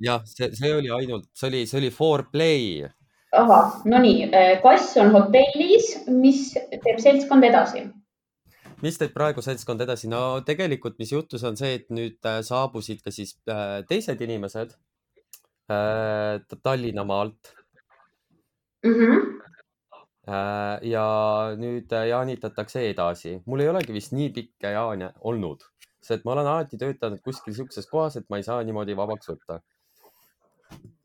jah, 0.00 0.22
see, 0.24 0.52
see 0.52 0.74
oli 0.74 0.92
ainult, 0.92 1.28
see 1.34 1.48
oli, 1.48 1.66
see 1.66 1.80
oli 1.80 1.90
foreplay. 1.90 2.88
ahah, 3.32 3.80
no 3.84 3.98
nii, 4.04 4.30
äh, 4.32 4.56
kass 4.62 4.96
on 5.00 5.12
hotellis, 5.16 5.94
mis 6.08 6.50
teeb 6.54 7.00
seltskond 7.00 7.44
edasi? 7.44 7.88
Mis 8.84 8.98
teeb 9.00 9.14
praegu 9.16 9.44
seltskond 9.44 9.82
edasi? 9.84 10.08
no 10.12 10.40
tegelikult, 10.46 10.98
mis 11.00 11.12
juhtus, 11.12 11.44
on 11.48 11.56
see, 11.58 11.76
et 11.80 11.88
nüüd 11.94 12.28
äh, 12.28 12.40
saabusid 12.46 13.02
ka 13.04 13.12
siis 13.14 13.36
äh, 13.50 13.80
teised 13.88 14.20
inimesed 14.26 14.74
äh, 15.72 16.36
Tallinna 16.62 17.04
maalt 17.08 17.54
mm. 18.84 18.92
-hmm. 18.92 19.32
ja 20.82 21.06
nüüd 21.56 21.92
jaanitatakse 22.10 22.88
edasi. 22.90 23.40
mul 23.46 23.60
ei 23.60 23.68
olegi 23.68 23.92
vist 23.94 24.12
nii 24.12 24.30
pikka 24.34 24.74
jaane 24.74 25.12
olnud, 25.20 25.62
sest 26.02 26.24
ma 26.24 26.32
olen 26.32 26.46
alati 26.52 26.78
töötanud 26.78 27.22
kuskil 27.22 27.54
sihukeses 27.54 27.86
kohas, 27.90 28.16
et 28.16 28.26
ma 28.30 28.36
ei 28.36 28.42
saa 28.42 28.62
niimoodi 28.62 28.96
vabaks 28.96 29.30
võtta. 29.30 29.60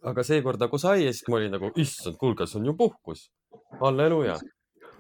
aga 0.04 0.24
seekord 0.24 0.60
nagu 0.60 0.78
sai 0.78 1.06
ja 1.06 1.14
siis 1.14 1.28
ma 1.30 1.38
olin 1.38 1.54
nagu, 1.54 1.70
issand, 1.76 2.18
kuulge, 2.18 2.48
see 2.48 2.60
on 2.60 2.66
ju 2.66 2.74
puhkus. 2.74 3.30
halleluuja 3.80 4.40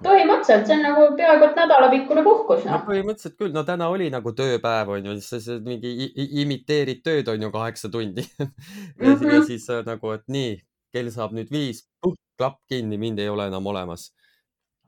põhimõtteliselt 0.06 0.68
see 0.68 0.78
on 0.78 0.84
nagu 0.86 1.04
peaaegu 1.18 1.46
et 1.48 1.60
nädalapikkune 1.60 2.24
puhkus 2.26 2.66
no.. 2.66 2.74
no 2.74 2.80
põhimõtteliselt 2.88 3.38
küll, 3.40 3.54
no 3.56 3.64
täna 3.68 3.90
oli 3.94 4.10
nagu 4.14 4.34
tööpäev 4.38 4.94
on 4.96 5.10
ju, 5.10 5.18
siis 5.22 5.46
sa 5.48 5.58
mingi 5.66 6.10
imiteerid 6.44 7.04
tööd 7.06 7.32
on 7.34 7.48
ju 7.48 7.52
kaheksa 7.54 7.92
tundi 7.94 8.26
ja, 8.40 8.48
mm 8.48 9.14
-hmm. 9.14 9.34
ja 9.36 9.44
siis 9.48 9.70
äh, 9.70 9.84
nagu, 9.86 10.12
et 10.16 10.26
nii, 10.28 10.58
kell 10.94 11.12
saab 11.14 11.36
nüüd 11.38 11.52
viis, 11.52 11.86
klapp 12.38 12.60
kinni, 12.70 12.98
mind 12.98 13.20
ei 13.20 13.30
ole 13.30 13.48
enam 13.48 13.68
olemas. 13.68 14.12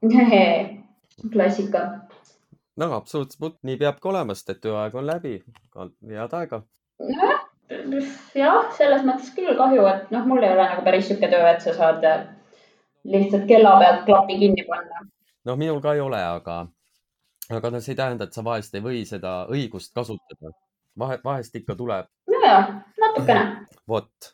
klassika. 1.34 1.80
no 2.78 2.92
absoluutselt, 2.94 3.60
nii 3.64 3.78
peabki 3.78 4.08
olema, 4.08 4.36
sest 4.36 4.50
et 4.50 4.62
tööaeg 4.62 4.96
on 4.96 5.08
läbi, 5.08 5.40
head 6.10 6.34
aega. 6.34 6.64
nojah, 7.00 7.44
jah, 8.36 8.72
selles 8.78 9.04
mõttes 9.06 9.34
küll 9.36 9.56
kahju, 9.58 9.86
et 9.88 10.12
noh, 10.12 10.26
mul 10.26 10.44
ei 10.44 10.54
ole 10.54 10.66
nagu 10.68 10.84
päris 10.86 11.08
sihuke 11.08 11.30
töö, 11.30 11.46
et 11.50 11.62
sa 11.62 11.74
saad 11.74 12.06
lihtsalt 13.04 13.48
kella 13.48 13.78
pealt 13.80 14.06
klapi 14.06 14.38
kinni 14.40 14.66
panna. 14.68 15.04
noh, 15.46 15.58
minul 15.60 15.82
ka 15.82 15.94
ei 15.94 16.04
ole, 16.04 16.20
aga, 16.24 16.60
aga 17.52 17.72
noh, 17.72 17.84
see 17.84 17.94
ei 17.96 18.00
tähenda, 18.00 18.28
et 18.28 18.38
sa 18.38 18.44
vahest 18.46 18.76
ei 18.76 18.86
või 18.86 19.04
seda 19.08 19.34
õigust 19.52 19.94
kasutada. 19.96 20.54
vahe, 21.00 21.20
vahest 21.24 21.56
ikka 21.60 21.76
tuleb. 21.80 22.08
nojah, 22.32 22.70
natukene. 23.00 23.66
vot. 23.88 24.32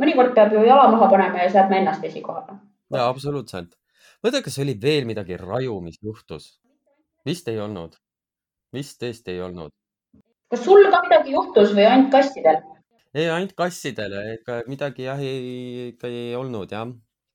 mõnikord 0.00 0.34
peab 0.34 0.52
ju 0.52 0.66
jala 0.66 0.90
maha 0.92 1.08
panema 1.10 1.46
ja 1.46 1.54
seadma 1.56 1.80
ennast 1.80 2.04
esikohale. 2.04 2.58
ja 2.92 3.08
absoluutselt. 3.08 3.72
mõtle, 4.24 4.42
kas 4.44 4.58
oli 4.58 4.76
veel 4.82 5.08
midagi 5.08 5.40
raju, 5.40 5.80
mis 5.80 5.98
juhtus? 6.02 6.58
vist 7.26 7.48
ei 7.48 7.60
olnud. 7.60 7.96
vist 8.72 9.00
tõesti 9.00 9.36
ei 9.38 9.40
olnud. 9.48 9.72
kas 10.50 10.64
sul 10.68 10.90
ka 10.90 11.02
midagi 11.08 11.32
juhtus 11.38 11.72
või 11.72 11.88
ainult 11.88 12.12
kassidel? 12.12 12.60
ei, 13.14 13.30
ainult 13.30 13.56
kassidele, 13.56 14.26
ega 14.36 14.60
midagi 14.68 15.08
jah, 15.08 15.24
ikka 15.24 16.12
ei 16.12 16.36
olnud 16.36 16.68
jah 16.68 16.92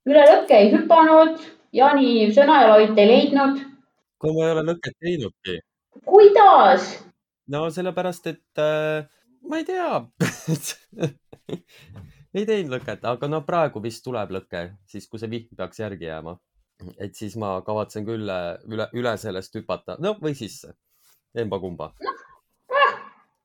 üle 0.08 0.26
lõkke 0.32 0.58
ei 0.58 0.72
hüpanud, 0.74 1.40
Jaani 1.76 2.30
sõnajalait 2.34 2.98
ei 2.98 3.10
leidnud. 3.10 3.62
kui 4.20 4.34
ma 4.36 4.48
ei 4.48 4.56
ole 4.56 4.66
lõket 4.72 4.98
teinudki. 5.00 5.60
kuidas? 6.06 6.92
no 7.48 7.68
sellepärast, 7.74 8.28
et 8.28 8.62
äh, 8.62 9.08
ma 9.42 9.60
ei 9.60 9.66
tea 9.68 10.04
ei 12.38 12.46
teinud 12.46 12.78
lõket, 12.78 13.04
aga 13.04 13.32
no 13.32 13.42
praegu 13.48 13.82
vist 13.84 14.04
tuleb 14.06 14.32
lõke, 14.38 14.70
siis 14.86 15.08
kui 15.08 15.20
see 15.20 15.32
vihm 15.32 15.58
peaks 15.58 15.84
järgi 15.84 16.10
jääma. 16.10 16.38
et 16.98 17.16
siis 17.16 17.36
ma 17.36 17.60
kavatsen 17.66 18.08
küll 18.08 18.30
äh, 18.30 18.56
üle, 18.72 18.88
üle 18.94 19.18
sellest 19.18 19.56
hüpata, 19.56 19.98
no 20.00 20.16
või 20.22 20.36
sisse, 20.38 20.76
emba-kumba 21.36 21.94
no 22.00 22.16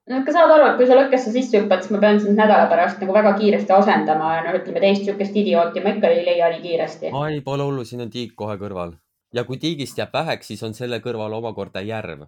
no 0.09 0.19
ikka 0.21 0.33
saad 0.35 0.51
aru, 0.53 0.67
et 0.69 0.77
kui 0.79 0.87
sa 0.89 0.97
lõkkesse 0.99 1.31
sisse 1.33 1.61
hüppad, 1.61 1.81
siis 1.83 1.93
ma 1.95 2.01
pean 2.03 2.19
sind 2.21 2.37
nädala 2.37 2.67
pärast 2.71 3.01
nagu 3.01 3.13
väga 3.15 3.33
kiiresti 3.39 3.73
asendama 3.73 4.35
ja 4.35 4.43
no 4.45 4.53
ütleme, 4.59 4.81
teist 4.83 5.01
niisugust 5.01 5.39
idiooti 5.41 5.81
ma 5.81 5.95
ikka 5.95 6.11
ei 6.13 6.25
leia 6.27 6.51
nii 6.53 6.61
kiiresti. 6.65 7.13
ai, 7.21 7.41
pole 7.45 7.65
hullu, 7.65 7.85
siin 7.87 8.05
on 8.05 8.13
tiik 8.13 8.35
kohe 8.37 8.57
kõrval 8.61 8.93
ja 9.35 9.43
kui 9.47 9.57
tiigist 9.61 9.97
jääb 9.97 10.13
väheks, 10.13 10.51
siis 10.51 10.63
on 10.63 10.77
selle 10.77 11.01
kõrval 11.03 11.33
omakorda 11.39 11.81
järv. 11.85 12.27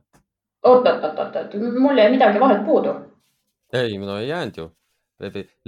oot, 0.63 0.87
oot, 0.87 1.03
oot, 1.03 1.21
oot, 1.23 1.37
oot, 1.43 1.55
mul 1.79 2.01
jäi 2.01 2.09
midagi 2.11 2.41
vahelt 2.41 2.65
puudu. 2.65 2.95
ei, 3.73 3.97
no 3.97 4.17
ei 4.17 4.27
jäänud 4.33 4.57
ju. 4.57 4.69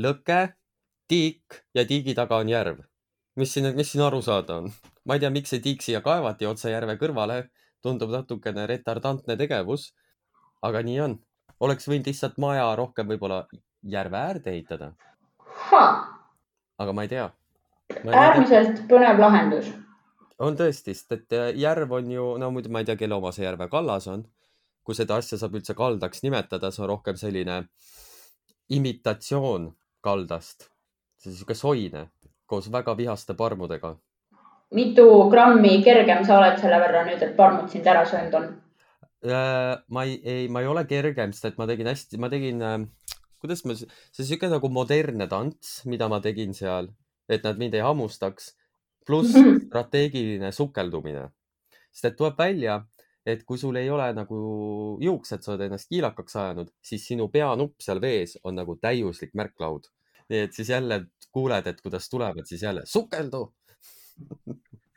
lõke, 0.02 0.42
tiik 1.08 1.62
ja 1.76 1.86
tiigi 1.86 2.16
taga 2.18 2.42
on 2.42 2.50
järv. 2.50 2.84
mis 3.36 3.54
siin, 3.54 3.76
mis 3.76 3.92
siin 3.92 4.04
aru 4.04 4.22
saada 4.22 4.64
on? 4.64 4.74
ma 5.06 5.14
ei 5.14 5.20
tea, 5.20 5.30
miks 5.30 5.54
see 5.54 5.62
tiik 5.62 5.86
siia 5.86 6.02
kaevati 6.02 6.50
otse 6.50 6.74
järve 6.74 6.98
kõrvale. 6.98 7.44
tundub 7.82 8.10
natukene 8.12 8.68
retardantne 8.68 9.38
tegevus. 9.38 9.94
aga 10.62 10.82
nii 10.84 11.00
on 11.00 11.20
oleks 11.60 11.88
võinud 11.90 12.08
lihtsalt 12.10 12.40
maja 12.42 12.70
rohkem 12.80 13.08
võib-olla 13.08 13.44
järve 13.84 14.18
äärde 14.18 14.52
ehitada. 14.52 14.94
aga 16.78 16.94
ma 16.94 17.04
ei 17.04 17.08
tea. 17.08 17.30
äärmiselt 18.06 18.84
põnev 18.90 19.20
lahendus. 19.20 19.72
on 20.40 20.56
tõesti, 20.56 20.94
sest 20.94 21.12
et 21.12 21.34
äh, 21.34 21.50
järv 21.56 21.92
on 21.92 22.12
ju, 22.12 22.38
no 22.38 22.52
muidu 22.52 22.70
ma 22.70 22.80
ei 22.80 22.86
tea, 22.86 22.96
kelle 22.96 23.16
oma 23.16 23.32
see 23.32 23.46
järve 23.46 23.68
kallas 23.70 24.08
on. 24.08 24.26
kui 24.84 24.96
seda 24.96 25.16
asja 25.16 25.38
saab 25.38 25.56
üldse 25.56 25.76
kaldaks 25.76 26.24
nimetada, 26.24 26.72
see 26.72 26.84
on 26.84 26.90
rohkem 26.96 27.18
selline 27.18 27.64
imitatsioon 28.70 29.74
kaldast. 30.02 30.70
see 31.18 31.32
on 31.32 31.36
sihuke 31.36 31.56
soine 31.56 32.08
koos 32.46 32.72
väga 32.72 32.98
vihaste 32.98 33.34
parmudega. 33.34 33.96
mitu 34.74 35.30
grammi 35.30 35.84
kergem 35.84 36.26
sa 36.26 36.40
oled 36.40 36.58
selle 36.62 36.80
võrra 36.82 37.06
nüüd, 37.06 37.22
et 37.26 37.36
parmud 37.36 37.70
sind 37.70 37.88
ära 37.88 38.06
söönud 38.06 38.34
on? 38.42 38.50
Äh, 39.20 39.76
ma 39.92 40.04
ei, 40.08 40.22
ei, 40.24 40.48
ma 40.48 40.62
ei 40.64 40.68
ole 40.72 40.86
kergem, 40.88 41.34
sest 41.36 41.50
et 41.50 41.58
ma 41.60 41.66
tegin 41.68 41.90
hästi, 41.92 42.20
ma 42.24 42.30
tegin, 42.32 42.62
äh, 42.64 42.78
kuidas 43.44 43.66
ma, 43.68 43.76
see 43.76 44.24
sihuke 44.24 44.48
nagu 44.48 44.70
modernne 44.72 45.28
tants, 45.28 45.82
mida 45.92 46.08
ma 46.08 46.22
tegin 46.24 46.56
seal, 46.56 46.88
et 47.28 47.44
nad 47.44 47.60
mind 47.60 47.76
ei 47.76 47.84
hammustaks. 47.84 48.56
pluss 49.10 49.34
strateegiline 49.66 50.52
sukeldumine, 50.54 51.24
sest 51.90 52.12
et 52.12 52.18
tuleb 52.20 52.36
välja, 52.38 52.76
et 53.26 53.42
kui 53.48 53.58
sul 53.58 53.80
ei 53.80 53.90
ole 53.90 54.06
nagu 54.14 54.40
juuksed, 55.02 55.42
sa 55.42 55.56
oled 55.56 55.64
ennast 55.66 55.90
kiilakaks 55.90 56.36
ajanud, 56.38 56.70
siis 56.86 57.08
sinu 57.10 57.26
peanupp 57.34 57.82
seal 57.82 58.00
vees 58.04 58.36
on 58.44 58.60
nagu 58.60 58.76
täiuslik 58.78 59.34
märklaud. 59.34 59.90
nii 60.30 60.44
et 60.46 60.54
siis 60.54 60.70
jälle 60.70 61.08
kuuled, 61.34 61.68
et 61.68 61.82
kuidas 61.82 62.10
tulevad, 62.10 62.46
siis 62.46 62.62
jälle 62.62 62.86
sukeldu 62.86 63.48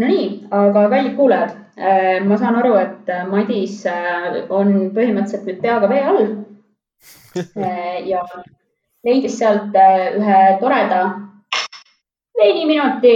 Nonii, 0.00 0.28
aga 0.56 0.86
kallid 0.88 1.16
kuulajad, 1.18 1.56
äh, 1.76 2.20
ma 2.24 2.38
saan 2.40 2.56
aru, 2.60 2.72
et 2.80 3.10
äh, 3.12 3.26
Madis 3.28 3.82
äh, 3.90 4.38
on 4.48 4.72
põhimõtteliselt 4.96 5.44
nüüd 5.48 5.60
peaga 5.60 5.90
vee 5.90 6.04
all 6.08 6.30
ja 8.12 8.22
leidis 9.04 9.36
sealt 9.40 9.76
ühe 9.76 10.38
toreda 10.62 11.02
veiniminuti. 12.40 13.14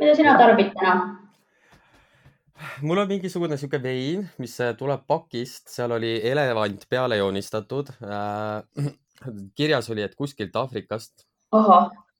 mida 0.00 0.16
sina 0.18 0.34
tarbid 0.40 0.74
täna? 0.74 0.96
mul 2.82 2.98
on 3.04 3.08
mingisugune 3.08 3.56
sihuke 3.60 3.78
vein, 3.82 4.26
mis 4.42 4.56
tuleb 4.78 5.06
pakist, 5.06 5.68
seal 5.70 5.94
oli 5.94 6.16
elevant 6.32 6.88
peale 6.90 7.20
joonistatud 7.22 7.94
äh,. 8.02 8.90
kirjas 9.58 9.90
oli, 9.92 10.02
et 10.02 10.14
kuskilt 10.16 10.54
Aafrikast. 10.56 11.26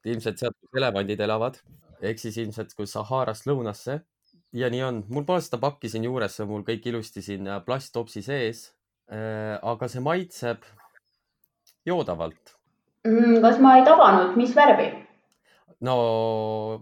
ilmselt 0.04 0.38
sealt, 0.38 0.56
elevandid 0.76 1.20
elavad, 1.20 1.58
ehk 2.00 2.22
siis 2.22 2.38
ilmselt 2.42 2.74
kus 2.76 2.94
Saharast 2.96 3.46
lõunasse. 3.50 4.00
ja 4.52 4.70
nii 4.70 4.82
on, 4.82 5.04
mul 5.08 5.24
pole 5.24 5.42
seda 5.44 5.60
pakki 5.62 5.88
siin 5.88 6.04
juures, 6.04 6.34
see 6.36 6.44
on 6.44 6.50
mul 6.54 6.64
kõik 6.66 6.88
ilusti 6.90 7.22
siin 7.22 7.48
plasttopsi 7.66 8.22
sees 8.22 8.70
äh,. 9.12 9.58
aga 9.62 9.88
see 9.88 10.02
maitseb 10.02 10.64
joodavalt 11.86 12.56
mm,. 13.06 13.38
kas 13.44 13.60
ma 13.62 13.76
ei 13.78 13.86
tabanud, 13.86 14.36
mis 14.40 14.56
värvi? 14.56 14.90
no 15.86 15.96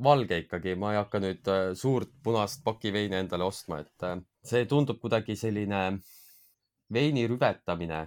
valge 0.03 0.43
ikkagi, 0.45 0.75
ma 0.79 0.93
ei 0.93 1.01
hakka 1.01 1.21
nüüd 1.23 1.51
äh, 1.53 1.65
suurt 1.79 2.11
punast 2.25 2.65
pakiveini 2.67 3.21
endale 3.21 3.47
ostma, 3.47 3.83
et 3.85 4.07
äh, 4.07 4.19
see 4.45 4.67
tundub 4.71 5.01
kuidagi 5.03 5.37
selline 5.39 5.83
veini 6.93 7.27
rüvetamine. 7.31 8.07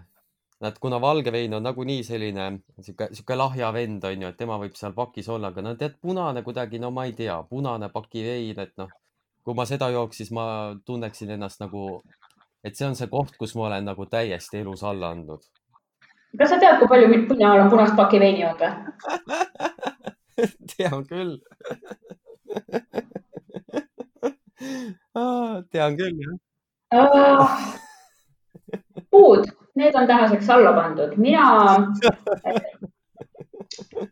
Et 0.67 0.79
kuna 0.79 1.01
valge 1.01 1.31
vein 1.33 1.53
on 1.53 1.63
nagunii 1.63 2.03
selline 2.05 2.59
sihuke, 2.81 3.07
sihuke 3.15 3.35
lahja 3.37 3.73
vend 3.73 4.03
on 4.05 4.21
ju, 4.25 4.29
et 4.29 4.37
tema 4.37 4.57
võib 4.61 4.75
seal 4.77 4.93
pakis 4.97 5.29
olla, 5.33 5.47
aga 5.49 5.61
no 5.65 5.75
tead, 5.79 5.93
punane 6.01 6.43
kuidagi, 6.45 6.79
no 6.81 6.89
ma 6.93 7.05
ei 7.09 7.13
tea, 7.17 7.43
punane 7.49 7.89
pakivein, 7.93 8.59
et 8.61 8.73
noh, 8.81 8.89
kui 9.45 9.53
ma 9.57 9.63
seda 9.69 9.87
jooks, 9.93 10.17
siis 10.21 10.31
ma 10.35 10.45
tunneksin 10.85 11.29
ennast 11.37 11.59
nagu, 11.63 11.81
et 12.63 12.73
see 12.77 12.87
on 12.87 12.95
see 12.99 13.09
koht, 13.09 13.33
kus 13.41 13.55
ma 13.57 13.61
olen 13.71 13.83
nagu 13.89 14.03
täiesti 14.05 14.57
elus 14.61 14.81
alla 14.85 15.07
andnud. 15.15 15.41
kas 16.37 16.49
sa 16.53 16.57
tead, 16.61 16.75
kui 16.79 16.87
palju 16.91 17.07
mina 17.11 17.47
olen 17.55 17.69
punast 17.73 17.95
pakiveini 17.97 18.41
joonud 18.45 18.61
või 18.61 18.71
tean 20.75 20.99
küll 21.09 21.33
tean 25.73 25.93
küll, 25.97 26.15
jah 26.21 26.33
uh,. 27.01 27.49
puud, 29.11 29.50
need 29.81 29.97
on 29.97 30.07
tänaseks 30.07 30.49
alla 30.53 30.73
pandud, 30.77 31.17
mina 31.17 31.47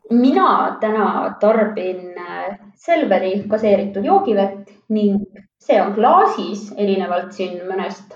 mina 0.09 0.77
täna 0.81 1.35
tarbin 1.39 2.17
äh, 2.17 2.59
Selveri 2.75 3.43
gaseeritud 3.47 4.05
joogivett 4.05 4.71
ning 4.89 5.25
see 5.59 5.81
on 5.81 5.93
klaasis, 5.93 6.69
erinevalt 6.77 7.35
siin 7.35 7.59
mõnest 7.67 8.15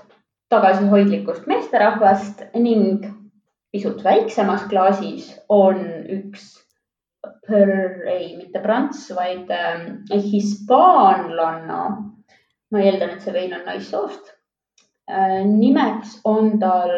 tagasihoidlikust 0.52 1.46
meesterahvast 1.50 2.42
ning 2.54 3.04
pisut 3.74 4.04
väiksemas 4.04 4.66
klaasis 4.70 5.32
on 5.48 5.82
üks 6.18 6.52
ei, 8.08 8.36
mitte 8.36 8.60
prants, 8.60 9.06
vaid 9.16 9.50
äh, 9.52 9.84
hispaanlanna. 10.24 11.80
ma 12.72 12.80
eeldan, 12.80 13.10
et 13.14 13.22
see 13.22 13.32
vein 13.32 13.52
on 13.54 13.62
naissoost. 13.68 14.33
Nimeks 15.44 16.20
on 16.24 16.54
tal 16.58 16.90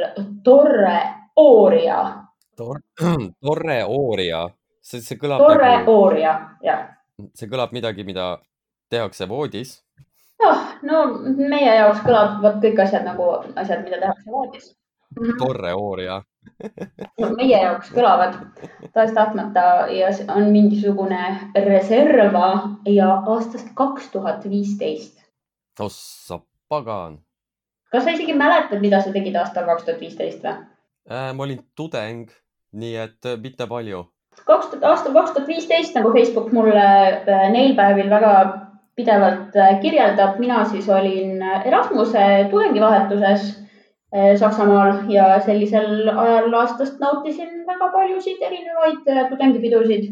Torre 0.44 1.00
Oria 1.36 2.26
Tor. 2.56 2.80
Torre 3.44 3.84
Oria, 3.84 4.46
see, 4.80 5.02
see 5.04 5.18
kõlab. 5.20 5.42
Torre 5.44 5.72
nagu... 5.80 5.96
Oria, 6.06 6.36
jah. 6.64 6.86
see 7.36 7.50
kõlab 7.52 7.75
midagi, 7.76 8.06
mida 8.08 8.36
tehakse 8.92 9.28
voodis. 9.28 9.82
noh, 10.40 10.62
no 10.88 11.02
meie 11.36 11.75
jaoks 11.80 12.00
kõlavad 12.06 12.58
kõik 12.64 12.80
asjad 12.86 13.04
nagu 13.04 13.28
asjad, 13.56 13.84
mida 13.84 14.00
tehakse 14.00 14.32
voodis. 14.32 14.73
Torre 15.38 15.75
Oria 15.76 16.19
meie 17.38 17.60
jaoks 17.60 17.92
kõlavad 17.92 18.38
tahes-tahtmata 18.95 19.66
ja 19.92 20.10
on 20.32 20.50
mingisugune 20.54 21.52
reserva 21.66 22.49
ja 22.88 23.12
aastast 23.21 23.73
kaks 23.76 24.10
tuhat 24.14 24.49
viisteist. 24.49 25.21
ossa 25.80 26.40
pagan. 26.69 27.21
Kas 27.92 28.04
sa 28.04 28.14
isegi 28.14 28.34
mäletad, 28.34 28.80
mida 28.82 29.00
sa 29.02 29.12
tegid 29.14 29.36
aastal 29.38 29.66
kaks 29.68 29.86
tuhat 29.86 30.02
viisteist 30.02 30.44
või 30.44 30.54
äh,? 31.10 31.32
ma 31.32 31.46
olin 31.46 31.62
tudeng, 31.78 32.30
nii 32.72 32.94
et 33.06 33.28
äh, 33.30 33.38
mitte 33.42 33.66
palju. 33.70 34.04
kaks 34.44 34.70
tuhat, 34.72 34.86
aastal 34.92 35.14
kaks 35.16 35.34
tuhat 35.34 35.50
viisteist, 35.50 35.94
nagu 35.99 36.12
Facebook 36.14 36.52
mulle 36.56 36.86
äh, 36.86 37.46
neil 37.52 37.76
päevil 37.78 38.10
väga 38.12 38.32
pidevalt 38.96 39.56
äh, 39.56 39.76
kirjeldab, 39.82 40.40
mina 40.42 40.64
siis 40.64 40.88
olin 40.88 41.42
Erasmuse 41.64 42.26
tudengivahetuses 42.50 43.54
Saksamaal 44.40 45.10
ja 45.10 45.25
sellisel 45.44 46.06
ajal 46.08 46.54
aastast 46.56 47.00
nautisin 47.02 47.66
väga 47.66 47.88
paljusid 47.92 48.38
erinevaid 48.49 49.10
tudengipidusid 49.32 50.06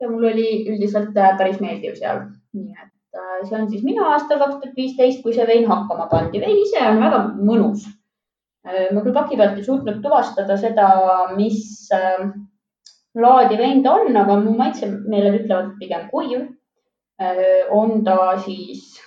ja 0.00 0.10
mul 0.12 0.28
oli 0.28 0.50
üldiselt 0.68 1.16
päris 1.16 1.58
meeldiv 1.64 1.96
seal. 1.98 2.20
nii 2.54 2.76
et 2.76 2.89
see 3.12 3.56
on 3.58 3.70
siis 3.70 3.82
minu 3.86 4.04
aastal 4.06 4.38
kaks 4.38 4.60
tuhat 4.60 4.76
viisteist, 4.76 5.22
kui 5.22 5.34
see 5.34 5.46
vein 5.46 5.66
hakkama 5.68 6.06
pandi. 6.10 6.40
vein 6.40 6.60
ise 6.62 6.82
on 6.86 7.02
väga 7.02 7.22
mõnus. 7.38 7.88
ma 8.64 9.02
küll 9.02 9.16
paki 9.16 9.36
pealt 9.40 9.58
ei 9.58 9.64
suutnud 9.64 10.02
tuvastada 10.04 10.56
seda, 10.60 10.88
mis 11.36 11.88
laadi 13.16 13.58
vein 13.58 13.82
ta 13.82 13.96
on, 14.02 14.16
aga 14.16 14.36
mu 14.40 14.56
maitsemeeled 14.58 15.42
ütlevad 15.42 15.76
pigem 15.80 16.08
kuiv. 16.12 16.48
on 17.70 18.04
ta 18.04 18.18
siis 18.44 19.00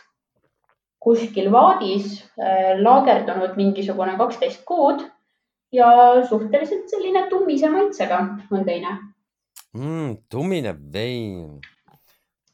kuskil 1.03 1.51
vaadis 1.51 2.21
äh, 2.39 2.79
laagerdunud 2.79 3.57
mingisugune 3.59 4.15
kaksteist 4.19 4.63
kuud 4.67 5.03
ja 5.75 5.89
suhteliselt 6.29 6.89
selline 6.91 7.25
tummise 7.31 7.69
maitsega 7.73 8.19
on 8.51 8.65
teine 8.67 8.95
mm,. 9.73 10.17
tummine 10.31 10.75
vein 10.93 11.59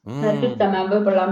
mm.. 0.09 0.27
et 0.29 0.45
ütleme, 0.51 0.83
võib-olla 0.91 1.25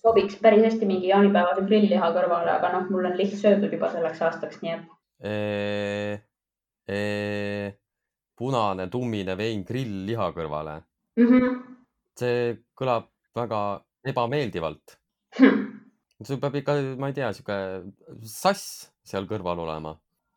sobiks 0.00 0.38
päris 0.40 0.64
hästi 0.68 0.88
mingi 0.88 1.10
jaanipäevase 1.10 1.66
grillliha 1.68 2.12
kõrvale, 2.16 2.54
aga 2.56 2.72
noh, 2.76 2.88
mul 2.92 3.10
on 3.10 3.18
liht 3.18 3.36
söödud 3.40 3.72
juba 3.76 3.92
selleks 3.92 4.22
aastaks, 4.28 4.62
nii 4.64 4.76
et 4.76 4.86
e,. 5.20 5.34
E, 6.90 7.00
punane 8.38 8.88
tummine 8.90 9.36
vein 9.38 9.60
grillliha 9.68 10.30
kõrvale 10.36 10.80
mm. 11.20 11.26
-hmm. 11.26 11.60
see 12.18 12.56
kõlab 12.74 13.10
väga 13.36 13.60
ebameeldivalt 14.10 14.96
hm 15.38 15.70
sul 16.24 16.40
peab 16.40 16.56
ikka, 16.60 16.76
ma 17.00 17.10
ei 17.10 17.16
tea, 17.16 17.30
sihuke 17.32 17.56
sass 18.28 18.90
seal 19.06 19.26
kõrval 19.30 19.62
olema. 19.64 19.94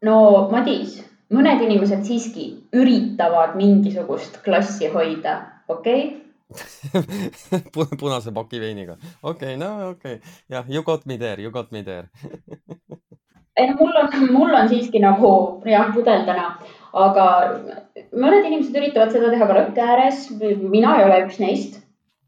no 0.08 0.18
Madis, 0.52 1.00
mõned 1.34 1.64
inimesed 1.66 2.06
siiski 2.08 2.48
üritavad 2.76 3.58
mingisugust 3.60 4.42
klassi 4.46 4.92
hoida, 4.94 5.40
okei 5.68 6.04
okay? 6.06 6.20
punase 8.02 8.34
paki 8.36 8.62
veiniga, 8.64 8.98
okei 9.22 9.56
okay,, 9.56 9.58
no 9.58 9.90
okei 9.94 10.20
okay., 10.20 10.36
jah, 10.50 10.70
you 10.70 10.84
got 10.84 11.06
me 11.06 11.18
there, 11.18 11.42
you 11.42 11.52
got 11.52 11.72
me 11.72 11.84
there 11.84 12.10
ei 13.58 13.70
no 13.70 13.76
mul 13.80 13.98
on, 14.02 14.32
mul 14.34 14.56
on 14.58 14.70
siiski 14.70 15.02
nagu 15.04 15.34
jah, 15.70 15.92
pudel 15.96 16.26
täna, 16.30 16.48
aga 16.94 17.28
mõned 18.14 18.46
inimesed 18.48 18.78
üritavad 18.78 19.14
seda 19.14 19.34
teha 19.34 19.50
ka 19.50 19.58
lõkke 19.60 19.90
ääres. 19.90 20.30
mina 20.62 20.98
ei 21.00 21.06
ole 21.10 21.20
üks 21.28 21.40
neist, 21.42 21.82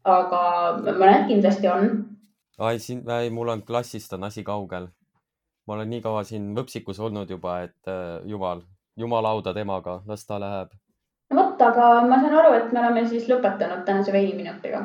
aga 0.04 0.42
mõned 0.86 1.26
kindlasti 1.30 1.70
on 1.70 1.90
ai, 2.58 2.78
siin, 2.78 3.02
ei, 3.10 3.30
mul 3.30 3.48
on 3.48 3.62
klassist 3.62 4.12
on 4.12 4.24
asi 4.24 4.44
kaugel. 4.44 4.88
ma 5.66 5.74
olen 5.74 5.90
nii 5.90 6.00
kaua 6.00 6.22
siin 6.24 6.52
võpsikus 6.54 7.00
olnud 7.02 7.30
juba, 7.30 7.60
et 7.66 7.90
äh, 7.90 8.22
jumal, 8.30 8.62
jumal 8.96 9.26
auda 9.26 9.54
temaga, 9.54 10.02
las 10.06 10.22
ta 10.26 10.38
läheb. 10.38 10.70
Vot, 11.56 11.64
aga 11.64 12.06
ma 12.06 12.20
saan 12.20 12.36
aru, 12.36 12.54
et 12.56 12.72
me 12.72 12.80
oleme 12.82 13.04
siis 13.08 13.26
lõpetanud 13.30 13.84
tänase 13.86 14.12
veiniminutiga. 14.12 14.84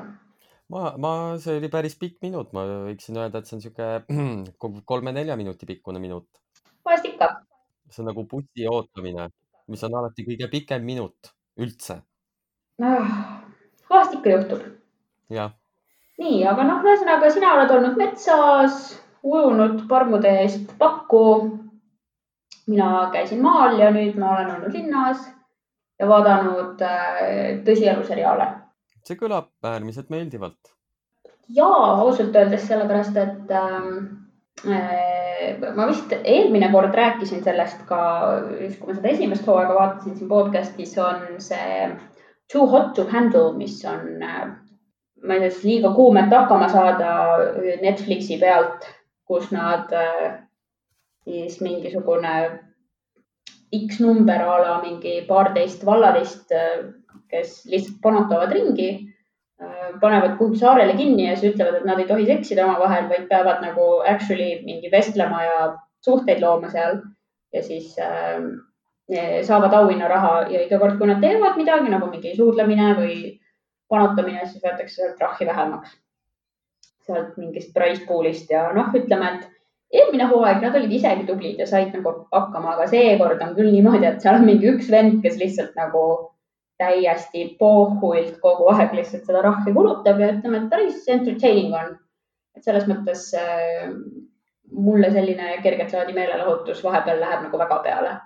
ma, 0.72 0.94
ma, 0.98 1.12
see 1.44 1.58
oli 1.60 1.70
päris 1.70 1.98
pikk 2.00 2.22
minut, 2.24 2.54
ma 2.56 2.64
võiksin 2.88 3.20
öelda, 3.20 3.42
et 3.42 3.50
see 3.50 3.58
on 3.58 3.64
sihuke 3.66 4.68
kolme-nelja 4.92 5.36
minuti 5.36 5.68
pikkune 5.68 6.00
minut. 6.00 6.28
vahest 6.86 7.06
ikka. 7.12 7.30
see 7.90 8.04
on 8.04 8.12
nagu 8.12 8.26
bussi 8.28 8.68
ootamine, 8.68 9.30
mis 9.68 9.84
on 9.84 9.98
alati 10.00 10.28
kõige 10.28 10.50
pikem 10.52 10.86
minut 10.88 11.34
üldse 11.60 12.02
ah,. 12.82 13.18
vahest 13.90 14.16
ikka 14.20 14.38
juhtub. 14.38 14.64
jah 15.30 15.58
nii, 16.22 16.44
aga 16.46 16.64
noh, 16.68 16.84
ühesõnaga 16.86 17.32
sina 17.34 17.56
oled 17.56 17.72
olnud 17.74 17.98
metsas, 17.98 18.96
ujunud 19.26 19.88
parmude 19.90 20.30
eest 20.44 20.78
pakku. 20.80 21.58
mina 22.72 23.10
käisin 23.12 23.42
maal 23.42 23.80
ja 23.80 23.90
nüüd 23.92 24.16
ma 24.22 24.36
olen 24.36 24.52
olnud 24.54 24.76
linnas 24.78 25.24
ja 26.02 26.10
vaadanud 26.10 26.82
äh, 26.86 27.62
tõsielu 27.66 28.06
seriaale. 28.08 28.48
see 29.06 29.18
kõlab 29.18 29.52
äärmiselt 29.66 30.10
meeldivalt. 30.14 30.74
ja 31.50 31.68
ausalt 31.68 32.36
öeldes 32.36 32.68
sellepärast, 32.68 33.18
et 33.18 33.54
ähm, 33.58 33.92
äh, 34.66 35.60
ma 35.76 35.88
vist 35.90 36.14
eelmine 36.24 36.72
kord 36.72 36.96
rääkisin 36.96 37.44
sellest 37.44 37.86
ka, 37.90 38.02
just 38.62 38.80
kui 38.80 38.92
ma 38.92 38.98
seda 38.98 39.14
esimest 39.14 39.48
hooaega 39.48 39.78
vaatasin 39.78 40.18
siin 40.18 40.32
podcast'is, 40.32 40.98
on 41.02 41.40
see 41.42 41.92
Too 42.52 42.66
hot 42.68 42.90
to 42.96 43.06
handle, 43.08 43.54
mis 43.56 43.78
on 43.88 44.24
äh, 44.28 44.50
ma 45.24 45.34
ei 45.38 45.40
tea, 45.40 45.52
siis 45.54 45.64
liiga 45.64 45.94
kuum, 45.96 46.18
et 46.18 46.34
hakkama 46.34 46.68
saada 46.72 47.12
Netflixi 47.82 48.38
pealt, 48.42 48.88
kus 49.28 49.52
nad 49.54 49.94
äh, 49.96 50.42
siis 51.24 51.62
mingisugune 51.62 52.34
X 53.72 54.02
number 54.04 54.42
a 54.44 54.58
la 54.62 54.82
mingi 54.84 55.22
paarteist 55.28 55.86
vallarist, 55.88 56.52
äh, 56.52 56.92
kes 57.32 57.62
lihtsalt 57.72 58.02
panutavad 58.04 58.52
ringi, 58.52 58.92
panevad 60.02 60.38
kuhugi 60.38 60.60
saarele 60.60 60.94
kinni 60.98 61.28
ja 61.28 61.36
siis 61.36 61.54
ütlevad, 61.54 61.78
et 61.80 61.86
nad 61.86 62.00
ei 62.00 62.08
tohi 62.10 62.26
seksida 62.26 62.66
omavahel, 62.66 63.08
vaid 63.10 63.28
peavad 63.30 63.62
nagu 63.66 63.88
actually 64.10 64.62
mingi 64.66 64.92
vestlema 64.92 65.44
ja 65.44 65.58
suhteid 66.06 66.42
looma 66.42 66.70
seal. 66.70 67.02
ja 67.54 67.64
siis 67.64 67.98
äh, 68.00 68.40
saavad 69.44 69.74
auhinnaraha 69.74 70.46
ja 70.50 70.62
iga 70.64 70.80
kord, 70.80 70.98
kui 70.98 71.08
nad 71.08 71.20
teevad 71.20 71.58
midagi 71.60 71.90
nagu 71.92 72.08
mingi 72.08 72.32
suudlemine 72.36 72.94
või 72.96 73.16
panutamine, 73.92 74.46
siis 74.48 74.64
võetakse 74.64 74.96
sealt 74.96 75.18
trahvi 75.20 75.48
vähemaks. 75.50 75.98
sealt 77.02 77.38
mingist 77.38 77.74
price 77.74 78.06
pool'ist 78.08 78.52
ja 78.54 78.70
noh, 78.74 78.94
ütleme, 78.96 79.34
et 79.34 79.61
eelmine 79.92 80.28
hooaeg 80.32 80.62
nad 80.64 80.76
olid 80.80 80.92
isegi 80.96 81.26
tublid 81.28 81.60
ja 81.60 81.68
said 81.68 81.92
nagu 81.96 82.14
hakkama, 82.32 82.76
aga 82.76 82.88
seekord 82.92 83.42
on 83.44 83.56
küll 83.58 83.72
niimoodi, 83.74 84.08
et 84.08 84.22
seal 84.24 84.40
on 84.40 84.48
mingi 84.48 84.70
üks 84.72 84.92
vend, 84.92 85.20
kes 85.24 85.38
lihtsalt 85.42 85.76
nagu 85.80 86.04
täiesti 86.82 87.46
pohhuilt 87.60 88.40
kogu 88.42 88.72
aeg 88.74 88.96
lihtsalt 88.98 89.28
seda 89.28 89.44
rahvi 89.46 89.74
kulutab 89.76 90.20
ja 90.22 90.32
ütleme, 90.34 90.64
et 90.64 90.72
päris 90.72 91.06
entertaining 91.12 91.76
on. 91.78 91.96
et 92.56 92.66
selles 92.68 92.84
mõttes 92.88 93.30
äh, 93.40 93.92
mulle 94.72 95.12
selline 95.12 95.54
kerget 95.64 95.94
laadi 95.96 96.16
meelelahutus 96.16 96.82
vahepeal 96.84 97.22
läheb 97.22 97.46
nagu 97.46 97.60
väga 97.60 97.80
peale. 97.86 98.18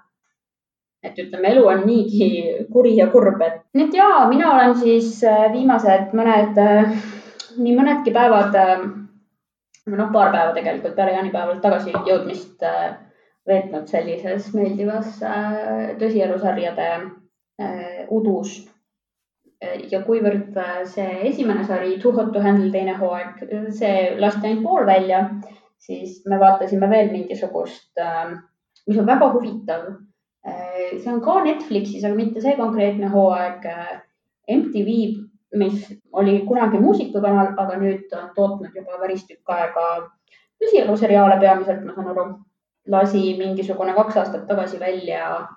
et 1.05 1.19
ütleme, 1.21 1.51
elu 1.51 1.65
on 1.69 1.83
niigi 1.85 2.29
kuri 2.73 2.95
ja 2.97 3.05
kurb, 3.13 3.41
et 3.45 3.59
nii 3.77 3.89
et 3.89 3.97
ja 3.97 4.07
mina 4.29 4.53
olen 4.53 4.77
siis 4.79 5.19
äh, 5.23 5.49
viimased 5.53 6.13
mõned 6.17 6.61
äh,, 6.61 6.95
nii 7.57 7.75
mõnedki 7.77 8.13
päevad 8.13 8.55
äh,, 8.61 8.87
noh, 9.91 10.11
paar 10.13 10.31
päeva 10.33 10.53
tegelikult 10.55 10.95
peale 10.95 11.17
jaanipäevalt 11.17 11.61
tagasi 11.61 11.93
jõudmist 12.07 12.63
äh, 12.65 12.95
veetnud 13.47 13.87
sellises 13.87 14.49
meeldivas 14.57 15.21
äh, 15.23 15.93
tõsielusarjade 16.01 16.89
Äh, 17.55 18.03
udus. 18.11 18.65
Ja 19.89 20.01
kuivõrd 20.03 20.57
see 20.91 21.11
esimene 21.29 21.63
sari 21.65 21.93
Too 22.03 22.11
hot 22.13 22.33
to 22.35 22.41
handle 22.43 22.67
teine 22.73 22.97
hooaeg, 22.99 23.39
see 23.73 23.93
lasti 24.19 24.49
ainult 24.49 24.65
pool 24.67 24.83
välja, 24.85 25.21
siis 25.81 26.19
me 26.29 26.37
vaatasime 26.41 26.89
veel 26.91 27.07
mingisugust, 27.13 28.03
mis 28.85 28.99
on 28.99 29.07
väga 29.07 29.29
huvitav. 29.31 29.87
see 30.43 31.13
on 31.13 31.23
ka 31.23 31.37
Netflixis, 31.47 32.03
aga 32.03 32.19
mitte 32.19 32.43
see 32.43 32.57
konkreetne 32.59 33.09
hooaeg. 33.15 33.65
MTV, 34.51 34.91
mis 35.55 35.85
oli 36.11 36.39
kunagi 36.47 36.79
muusikakanal, 36.79 37.53
aga 37.57 37.77
nüüd 37.81 38.13
on 38.17 38.31
tootnud 38.35 38.75
juba 38.75 38.99
päris 39.01 39.25
tükk 39.27 39.49
aega 39.55 39.85
püsieluseriaale 40.59 41.39
peamiselt, 41.39 41.83
ma 41.85 41.95
saan 41.95 42.11
aru. 42.13 42.25
lasi 42.87 43.37
mingisugune 43.37 43.93
kaks 43.97 44.17
aastat 44.21 44.43
tagasi 44.47 44.79
välja 44.79 45.47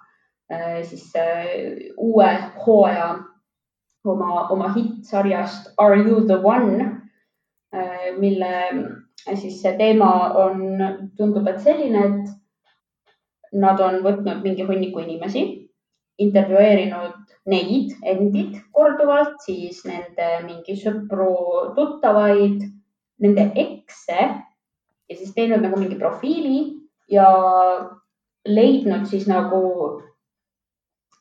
Äh, 0.50 0.82
siis 0.82 1.12
äh, 1.16 1.92
uue 1.96 2.38
hooaja 2.66 3.18
oma, 4.04 4.48
oma 4.48 4.72
hittsarjast 4.74 5.74
Are 5.76 5.96
you 5.96 6.26
the 6.26 6.38
one, 6.42 7.02
äh, 7.74 8.16
mille 8.18 8.62
siis 9.34 9.61
see 9.62 9.74
teema 9.76 10.32
on, 10.40 10.62
tundub, 11.16 11.46
et 11.52 11.61
selline, 11.61 12.00
et 12.06 13.52
nad 13.52 13.80
on 13.80 14.00
võtnud 14.06 14.40
mingi 14.40 14.64
hunniku 14.64 15.04
inimesi, 15.04 15.44
intervjueerinud 16.18 17.14
neid 17.48 17.94
endid 18.02 18.59
korduvalt, 18.74 19.38
siis 19.44 19.81
nende 19.88 20.28
mingi 20.44 20.76
sõpru, 20.78 21.31
tuttavaid, 21.76 22.64
nende 23.22 23.46
ekse 23.59 24.18
ja 24.18 25.16
siis 25.16 25.33
teinud 25.35 25.62
nagu 25.64 25.78
mingi 25.81 25.98
profiili 25.98 26.61
ja 27.11 27.28
leidnud 28.48 29.07
siis 29.09 29.26
nagu 29.31 29.62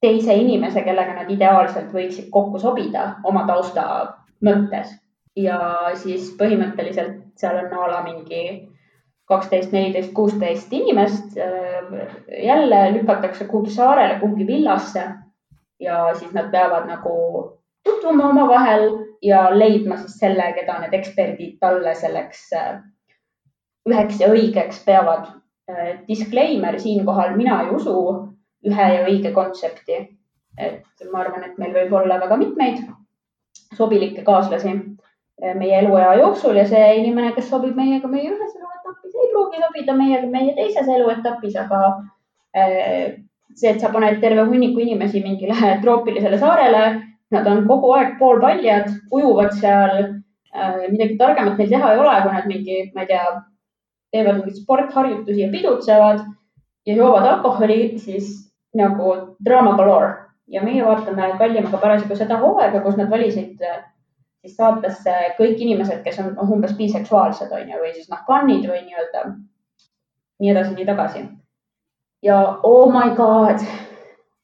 teise 0.02 0.36
inimese, 0.38 0.84
kellega 0.86 1.16
nad 1.18 1.30
ideaalselt 1.34 1.94
võiksid 1.94 2.30
kokku 2.34 2.60
sobida 2.62 3.16
oma 3.26 3.46
tausta 3.48 3.84
mõttes. 4.46 4.94
ja 5.38 5.94
siis 5.94 6.32
põhimõtteliselt 6.38 7.38
seal 7.38 7.60
on 7.60 7.74
a 7.78 7.88
la 7.92 7.98
mingi 8.02 8.70
kaksteist, 9.28 9.72
neliteist, 9.72 10.14
kuusteist 10.14 10.74
inimest. 10.74 11.36
jälle 12.44 12.94
lükatakse 12.94 13.46
kuhugi 13.46 13.70
saarele, 13.72 14.20
kuhugi 14.20 14.48
villasse 14.48 15.04
ja 15.80 16.16
siis 16.16 16.34
nad 16.34 16.52
peavad 16.52 16.88
nagu 16.88 17.14
tutvuma 17.84 18.30
omavahel 18.30 18.90
ja 19.22 19.60
leidma 19.60 19.98
siis 19.98 20.20
selle, 20.20 20.52
keda 20.54 20.80
need 20.80 20.94
eksperdid 20.94 21.58
talle 21.60 21.96
selleks 21.96 22.50
üheks 23.88 24.20
ja 24.20 24.32
õigeks 24.32 24.84
peavad. 24.86 25.28
Disclaimer 26.08 26.80
siinkohal, 26.80 27.36
mina 27.36 27.62
ei 27.64 27.74
usu 27.76 27.96
ühe 28.68 28.86
ja 28.94 29.04
õige 29.08 29.34
kontsepti. 29.36 30.06
et 30.58 31.04
ma 31.12 31.20
arvan, 31.22 31.44
et 31.44 31.58
meil 31.62 31.74
võib 31.74 31.92
olla 31.94 32.16
väga 32.20 32.38
mitmeid 32.38 32.80
sobilikke 33.78 34.24
kaaslasi 34.26 34.72
meie 35.60 35.80
eluea 35.80 36.16
jooksul 36.18 36.56
ja 36.58 36.66
see 36.68 36.96
inimene, 36.98 37.34
kes 37.36 37.50
sobib 37.50 37.76
meiega 37.78 38.10
meie 38.10 38.32
ühes 38.32 38.56
ei 38.56 38.64
pruugi 39.48 39.64
sobida 39.64 39.94
meiega 39.96 40.28
meie 40.28 40.54
teises 40.56 40.88
eluetapis, 40.88 41.56
aga 41.56 41.82
eh, 42.54 43.18
see, 43.56 43.72
et 43.72 43.80
sa 43.82 43.90
paned 43.92 44.20
terve 44.22 44.46
hunniku 44.46 44.82
inimesi 44.84 45.24
mingile 45.24 45.56
troopilisele 45.84 46.38
saarele, 46.38 47.02
nad 47.32 47.48
on 47.48 47.66
kogu 47.68 47.94
aeg 47.96 48.18
poolpaljad, 48.20 48.90
ujuvad 49.12 49.54
seal, 49.60 49.98
eh, 50.54 50.88
midagi 50.92 51.18
targemat 51.18 51.58
neil 51.58 51.70
teha 51.70 51.94
ei 51.94 52.00
ole, 52.00 52.22
kui 52.24 52.34
nad 52.34 52.48
mingi, 52.48 52.80
ma 52.96 53.06
ei 53.06 53.12
tea, 53.14 53.26
teevad 54.12 54.40
mingeid 54.40 54.62
sportharjutusi 54.62 55.42
ja 55.42 55.50
pidutsevad 55.52 56.24
ja 56.88 56.96
joovad 56.96 57.26
alkoholi, 57.28 57.98
siis 58.00 58.32
nagu 58.76 59.36
draama 59.44 59.76
galore. 59.78 60.14
Ja 60.48 60.62
meie 60.64 60.80
vaatame 60.86 61.34
Kallimaga 61.38 61.78
parasjagu 61.82 62.16
seda 62.16 62.38
hooaega, 62.40 62.80
kus 62.80 62.96
nad 62.96 63.10
valisid 63.12 63.60
äh, 63.68 63.82
siis 64.48 64.56
saatesse 64.58 65.14
kõik 65.38 65.60
inimesed, 65.60 66.02
kes 66.06 66.20
on 66.24 66.34
umbes 66.48 66.74
biseksuaalsed 66.78 67.52
on 67.52 67.70
ju, 67.70 67.80
või 67.84 67.94
siis 67.96 68.08
noh, 68.12 68.24
fännid 68.28 68.68
või 68.70 68.86
nii-öelda 68.86 69.24
nii 70.40 70.52
edasi, 70.54 70.74
nii 70.78 70.86
tagasi. 70.88 71.24
ja 72.24 72.38
oh 72.64 72.92
my 72.94 73.16
god, 73.16 73.60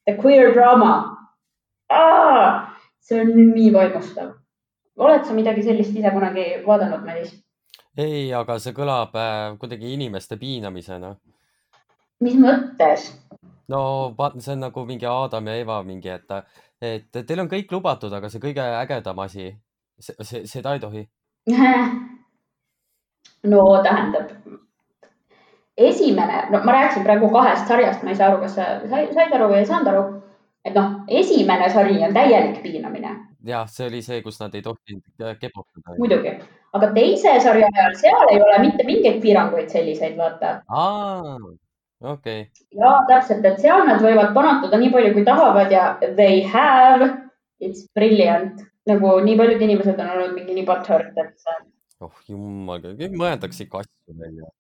the 0.07 0.17
queer 0.17 0.53
drama 0.53 0.93
ah,. 1.89 2.69
see 2.99 3.21
on 3.21 3.31
nii 3.55 3.73
vaimustav. 3.73 4.33
oled 4.97 5.25
sa 5.25 5.33
midagi 5.33 5.63
sellist 5.63 5.95
ise 5.95 6.11
kunagi 6.11 6.45
vaadanud, 6.67 7.05
Madis? 7.05 7.33
ei, 7.97 8.33
aga 8.33 8.59
see 8.59 8.75
kõlab 8.75 9.15
äh, 9.15 9.57
kuidagi 9.59 9.93
inimeste 9.93 10.37
piinamisena. 10.37 11.15
mis 12.19 12.35
mõttes? 12.35 13.11
no 13.67 14.13
vaata, 14.17 14.41
see 14.41 14.57
on 14.57 14.67
nagu 14.67 14.85
mingi 14.85 15.07
Aadam 15.07 15.47
ja 15.47 15.59
Eva 15.61 15.83
mingi, 15.83 16.09
et, 16.09 16.33
et 16.81 17.21
teil 17.21 17.39
on 17.39 17.51
kõik 17.51 17.71
lubatud, 17.71 18.13
aga 18.13 18.29
see 18.29 18.43
kõige 18.43 18.65
ägedam 18.81 19.23
asi, 19.23 19.53
see, 19.99 20.45
seda 20.49 20.73
ei 20.73 20.79
tohi. 20.79 21.08
no 23.53 23.63
tähendab, 23.84 24.29
esimene, 25.77 26.47
no 26.49 26.63
ma 26.63 26.71
rääkisin 26.71 27.03
praegu 27.03 27.29
kahest 27.29 27.67
sarjast, 27.67 28.03
ma 28.03 28.10
ei 28.10 28.15
saa 28.15 28.29
aru, 28.32 28.41
kas 28.41 28.56
sa 28.56 28.67
said 28.89 29.34
aru 29.34 29.49
või 29.51 29.62
ei 29.62 29.69
saanud 29.69 29.91
aru. 29.93 30.03
et 30.63 30.75
noh, 30.75 30.91
esimene 31.12 31.69
sari 31.69 31.97
on 32.06 32.13
täielik 32.15 32.62
piinamine. 32.63 33.15
jah, 33.45 33.67
see 33.67 33.88
oli 33.88 34.01
see, 34.01 34.21
kus 34.21 34.39
nad 34.39 34.56
ei 34.56 34.62
tohtinud 34.62 35.03
kebotada. 35.39 35.97
muidugi, 35.97 36.38
aga 36.73 36.91
teise 36.95 37.39
sarja 37.43 37.67
ajal, 37.73 37.97
seal 37.99 38.32
ei 38.32 38.41
ole 38.41 38.60
mitte 38.67 38.88
mingeid 38.88 39.21
piiranguid 39.21 39.69
selliseid, 39.69 40.17
vaata 40.17 40.60
okei 42.03 42.41
okay.. 42.41 42.45
ja 42.79 42.93
täpselt, 43.10 43.45
et 43.45 43.60
seal 43.60 43.88
nad 43.88 44.01
võivad 44.03 44.34
panutada 44.38 44.79
nii 44.79 44.93
palju, 44.93 45.13
kui 45.17 45.25
tahavad 45.27 45.71
ja 45.71 45.97
they 46.03 46.43
have, 46.53 47.10
it's 47.60 47.89
brilliant. 47.95 48.62
Nagu 48.89 49.13
nii 49.25 49.37
paljud 49.39 49.63
inimesed 49.65 49.99
on 49.99 50.11
olnud 50.15 50.35
mingi 50.37 50.57
nii 50.57 50.67
butthurt, 50.67 51.17
et. 51.23 51.49
oh 52.03 52.21
jumal, 52.27 52.85
mõeldakse 53.15 53.67
ikka 53.67 53.83
asju 53.83 54.17
välja. 54.19 54.51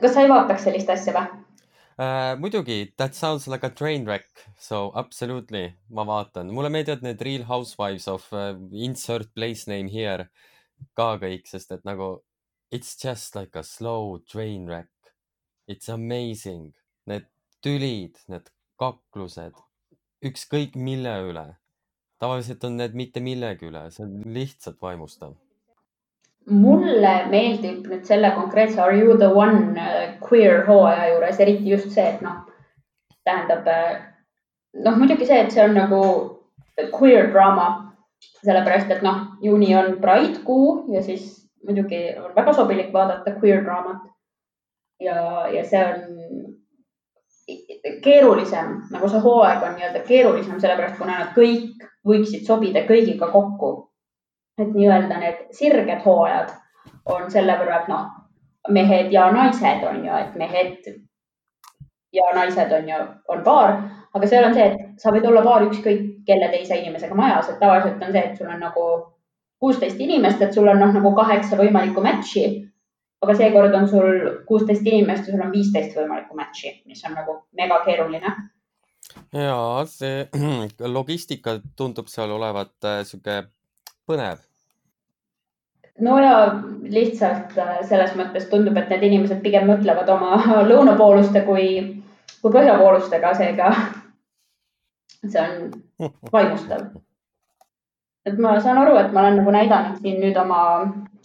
kas 0.00 0.14
sa 0.14 0.24
ei 0.24 0.32
vaataks 0.32 0.66
sellist 0.68 0.92
asja 0.92 1.14
või 1.16 1.28
uh,? 1.30 2.32
muidugi, 2.42 2.80
that 2.96 3.14
sounds 3.14 3.48
like 3.48 3.66
a 3.66 3.70
train 3.70 4.04
wreck, 4.04 4.46
so 4.58 4.90
absolutely, 4.94 5.70
ma 5.88 6.04
vaatan, 6.08 6.52
mulle 6.52 6.72
meeldivad 6.72 7.06
need 7.06 7.22
Real 7.24 7.46
Housewives 7.48 8.08
of 8.08 8.26
uh, 8.32 8.52
insert 8.72 9.32
place 9.34 9.70
name 9.70 9.88
here 9.92 10.28
ka 10.98 11.14
kõik, 11.22 11.48
sest 11.48 11.72
et 11.72 11.86
nagu 11.88 12.18
it's 12.74 12.96
just 13.00 13.36
like 13.36 13.56
a 13.56 13.62
slow 13.62 14.18
train 14.28 14.66
wreck 14.66 14.90
It's 15.66 15.88
amazing, 15.88 16.74
need 17.10 17.24
tülid, 17.58 18.20
need 18.30 18.52
kaklused, 18.78 19.56
ükskõik 20.22 20.76
mille 20.78 21.14
üle. 21.26 21.46
Tavaliselt 22.22 22.64
on 22.64 22.78
need 22.80 22.94
mitte 22.96 23.20
millegi 23.20 23.68
üle, 23.70 23.86
see 23.92 24.06
on 24.06 24.14
lihtsalt 24.36 24.80
vaimustav. 24.82 25.34
mulle 26.46 27.12
meeldib 27.30 27.88
nüüd 27.90 28.04
selle 28.06 28.28
konkreetse 28.36 28.78
Are 28.82 28.94
you 28.94 29.16
the 29.18 29.28
one 29.34 29.80
äh, 29.82 30.12
queer 30.22 30.60
hooaja 30.68 31.08
juures 31.10 31.40
eriti 31.42 31.72
just 31.72 31.90
see, 31.90 32.04
et 32.06 32.22
noh, 32.22 32.44
tähendab 33.26 33.66
äh, 33.66 33.96
noh, 34.84 34.98
muidugi 35.00 35.26
see, 35.26 35.40
et 35.42 35.50
see 35.50 35.64
on 35.64 35.74
nagu 35.74 36.02
queer 36.94 37.32
draama, 37.32 37.66
sellepärast 38.44 38.92
et 38.94 39.02
noh, 39.02 39.24
juuni 39.42 39.74
on 39.74 39.96
Pride 40.00 40.44
kuu 40.46 40.84
ja 40.94 41.02
siis 41.02 41.26
muidugi 41.66 42.02
on 42.20 42.30
väga 42.36 42.54
sobilik 42.54 42.92
vaadata 42.94 43.34
queer 43.40 43.64
draamat 43.66 44.06
ja, 45.02 45.18
ja 45.50 45.64
see 45.66 45.82
on 45.82 46.54
keerulisem, 48.02 48.76
nagu 48.90 49.08
see 49.08 49.22
hooaeg 49.22 49.62
on 49.62 49.74
nii-öelda 49.76 50.02
keerulisem, 50.08 50.60
sellepärast 50.60 50.98
kuna 50.98 51.18
nad 51.20 51.32
kõik 51.36 51.84
võiksid 52.06 52.46
sobida 52.46 52.84
kõigiga 52.88 53.30
kokku. 53.32 53.74
et 54.58 54.70
nii-öelda 54.72 55.18
need 55.20 55.40
sirged 55.52 55.98
hooajad 56.00 56.52
on 57.12 57.26
selle 57.30 57.58
võrra, 57.60 57.82
et 57.82 57.88
noh, 57.92 58.06
mehed 58.72 59.12
ja 59.12 59.26
naised 59.32 59.82
on 59.84 59.98
ju, 60.04 60.14
et 60.16 60.38
mehed 60.40 60.86
ja 62.16 62.30
naised 62.34 62.72
on 62.72 62.88
ju, 62.88 63.00
on 63.28 63.42
paar, 63.44 63.74
aga 64.14 64.30
seal 64.30 64.46
on 64.48 64.56
see, 64.56 64.70
et 64.70 65.02
sa 65.02 65.12
võid 65.12 65.26
olla 65.28 65.42
paar 65.44 65.66
ükskõik 65.66 66.24
kelle 66.26 66.48
teise 66.54 66.78
inimesega 66.80 67.14
majas, 67.14 67.50
et 67.50 67.60
tavaliselt 67.60 68.02
on 68.02 68.14
see, 68.14 68.22
et 68.22 68.40
sul 68.40 68.48
on 68.48 68.64
nagu 68.64 68.86
kuusteist 69.60 70.00
inimest, 70.00 70.42
et 70.42 70.54
sul 70.54 70.68
on 70.68 70.80
noh, 70.80 70.94
nagu 70.96 71.12
kaheksa 71.16 71.58
võimalikku 71.60 72.04
match'i. 72.04 72.46
Aga 73.22 73.36
seekord 73.38 73.74
on 73.74 73.88
sul 73.88 74.08
kuusteist 74.48 74.86
inimest 74.86 75.28
ja 75.28 75.34
sul 75.34 75.44
on 75.44 75.54
viisteist 75.54 75.96
võimalikku 75.96 76.36
match'i, 76.38 76.74
mis 76.88 77.02
on 77.08 77.16
nagu 77.16 77.38
mega 77.58 77.80
keeruline. 77.86 78.34
ja 79.32 79.60
see 79.90 80.26
logistika 80.98 81.58
tundub 81.76 82.10
seal 82.12 82.34
olevat 82.36 82.74
äh, 82.84 83.00
sihuke 83.08 83.42
põnev. 84.08 84.42
no 86.00 86.18
ja 86.20 86.36
lihtsalt 86.82 87.56
äh, 87.58 87.78
selles 87.88 88.14
mõttes 88.18 88.50
tundub, 88.50 88.76
et 88.76 88.92
need 88.92 89.08
inimesed 89.10 89.40
pigem 89.44 89.68
mõtlevad 89.70 90.12
oma 90.16 90.42
lõunapooluste 90.70 91.44
kui, 91.48 91.68
kui 92.42 92.52
põhjapoolustega, 92.52 93.34
seega 93.40 93.72
see 95.32 95.42
on 95.42 96.22
vaimustav 96.32 96.90
et 98.26 98.38
ma 98.42 98.56
saan 98.60 98.80
aru, 98.82 98.96
et 99.00 99.12
ma 99.14 99.22
olen 99.22 99.40
nagu 99.40 99.54
näidanud 99.54 100.00
siin 100.02 100.18
nüüd 100.22 100.36
oma 100.40 100.60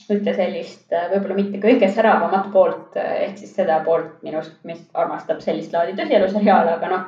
ühte 0.10 0.34
sellist 0.36 0.92
võib-olla 0.92 1.38
mitte 1.38 1.62
kõige 1.64 1.90
säravamat 1.94 2.52
poolt 2.54 2.98
ehk 3.02 3.38
siis 3.40 3.54
seda 3.56 3.82
poolt 3.86 4.22
minust, 4.26 4.58
mis 4.68 4.82
armastab 4.98 5.42
sellist 5.44 5.74
laadi 5.76 5.96
tõsieluseriaale, 6.00 6.76
aga 6.78 6.92
noh. 6.92 7.08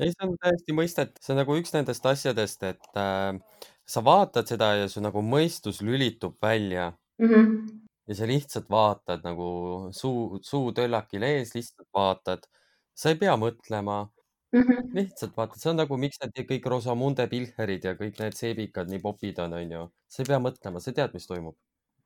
ei, 0.00 0.12
see 0.12 0.26
on 0.26 0.36
täiesti 0.40 0.76
mõistet, 0.76 1.18
see 1.20 1.34
on 1.34 1.42
nagu 1.42 1.58
üks 1.58 1.74
nendest 1.74 2.06
asjadest, 2.06 2.62
et 2.68 3.00
äh, 3.00 3.38
sa 3.86 4.04
vaatad 4.04 4.48
seda 4.48 4.72
ja 4.80 4.88
su 4.88 5.02
nagu 5.04 5.22
mõistus 5.26 5.82
lülitub 5.84 6.36
välja 6.42 6.92
mm. 7.18 7.28
-hmm. 7.28 7.80
ja 8.08 8.14
sa 8.14 8.26
lihtsalt 8.26 8.70
vaatad 8.70 9.24
nagu 9.24 9.48
suu, 9.92 10.40
suu 10.42 10.72
töllakil 10.72 11.22
ees, 11.22 11.54
lihtsalt 11.54 11.88
vaatad. 11.94 12.46
sa 12.94 13.08
ei 13.08 13.16
pea 13.16 13.36
mõtlema 13.36 14.04
mm. 14.52 14.62
-hmm. 14.62 14.94
lihtsalt 14.94 15.36
vaata, 15.36 15.58
see 15.58 15.70
on 15.70 15.80
nagu, 15.82 15.96
miks 15.96 16.20
need 16.22 16.46
kõik 16.48 16.70
Rosamunde 16.70 17.26
Pilcherid 17.26 17.84
ja 17.84 17.94
kõik 17.98 18.20
need 18.20 18.38
seebikad 18.38 18.88
nii 18.88 19.00
popid 19.00 19.38
on, 19.38 19.52
onju. 19.60 19.90
sa 20.08 20.22
ei 20.22 20.30
pea 20.30 20.38
mõtlema, 20.38 20.80
sa 20.80 20.92
tead, 20.92 21.14
mis 21.14 21.26
toimub 21.26 21.56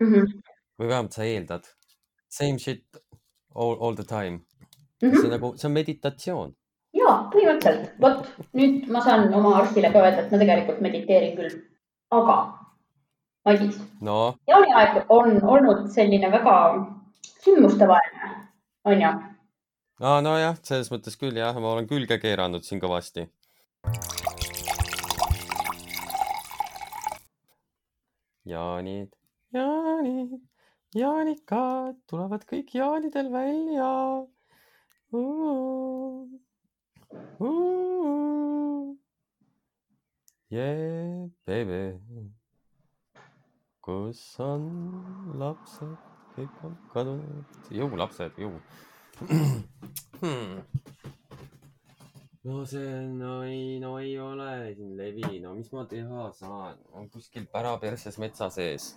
mm. 0.00 0.12
-hmm. 0.12 0.42
või 0.78 0.88
vähemalt 0.88 1.12
sa 1.12 1.24
eeldad. 1.24 1.64
Same 2.28 2.58
shit 2.58 2.84
all, 3.54 3.76
all 3.80 3.94
the 3.94 4.04
time 4.04 4.40
mm. 5.02 5.10
-hmm. 5.10 5.16
see 5.16 5.24
on 5.24 5.30
nagu, 5.30 5.52
see 5.56 5.68
on 5.68 5.72
meditatsioon. 5.72 6.54
ja 6.96 7.14
põhimõtteliselt, 7.32 7.96
vot 8.00 8.28
nüüd 8.56 8.86
ma 8.92 9.00
saan 9.04 9.34
oma 9.34 9.56
arstile 9.60 9.92
ka 9.92 10.02
öelda, 10.02 10.24
et 10.24 10.30
ma 10.32 10.38
tegelikult 10.42 10.80
mediteerin 10.80 11.36
küll, 11.36 11.58
aga 12.10 12.36
Madis 13.46 13.76
no., 14.00 14.34
jaaniaeg 14.48 15.04
on 15.08 15.36
olnud 15.54 15.88
selline 15.94 16.30
väga 16.32 16.54
sündmustevaheline, 17.44 18.30
onju 18.84 19.10
aa, 20.00 20.20
nojah, 20.20 20.56
selles 20.62 20.90
mõttes 20.92 21.20
küll 21.20 21.36
jah, 21.36 21.56
ma 21.60 21.74
olen 21.74 21.88
külge 21.92 22.18
keeranud 22.22 22.64
siin 22.64 22.80
kõvasti. 22.80 23.28
jaanid, 28.46 29.08
jaanid, 29.56 30.38
jaanikad 30.96 31.98
tulevad 32.10 32.44
kõik 32.48 32.74
jaanidel 32.78 33.30
välja. 33.32 33.92
Yeah, 40.50 41.28
baby. 41.46 41.98
kus 43.80 44.20
on 44.42 44.64
lapsed, 45.38 45.96
kõik 46.34 46.62
on 46.66 46.76
kadunud. 46.94 47.58
jõu, 47.70 47.90
lapsed, 47.98 48.38
jõu 48.40 48.54
hmm.. 50.20 50.60
no 52.44 52.64
see, 52.66 52.90
no 53.18 53.42
ei, 53.44 53.78
no 53.82 53.96
ei 53.98 54.18
ole 54.18 54.74
siin 54.76 54.96
levi, 54.98 55.38
no 55.42 55.54
mis 55.58 55.70
ma 55.72 55.86
teha 55.90 56.28
saan, 56.36 56.78
on 56.92 57.08
kuskil 57.12 57.46
päraperses 57.52 58.18
metsa 58.22 58.50
sees. 58.54 58.94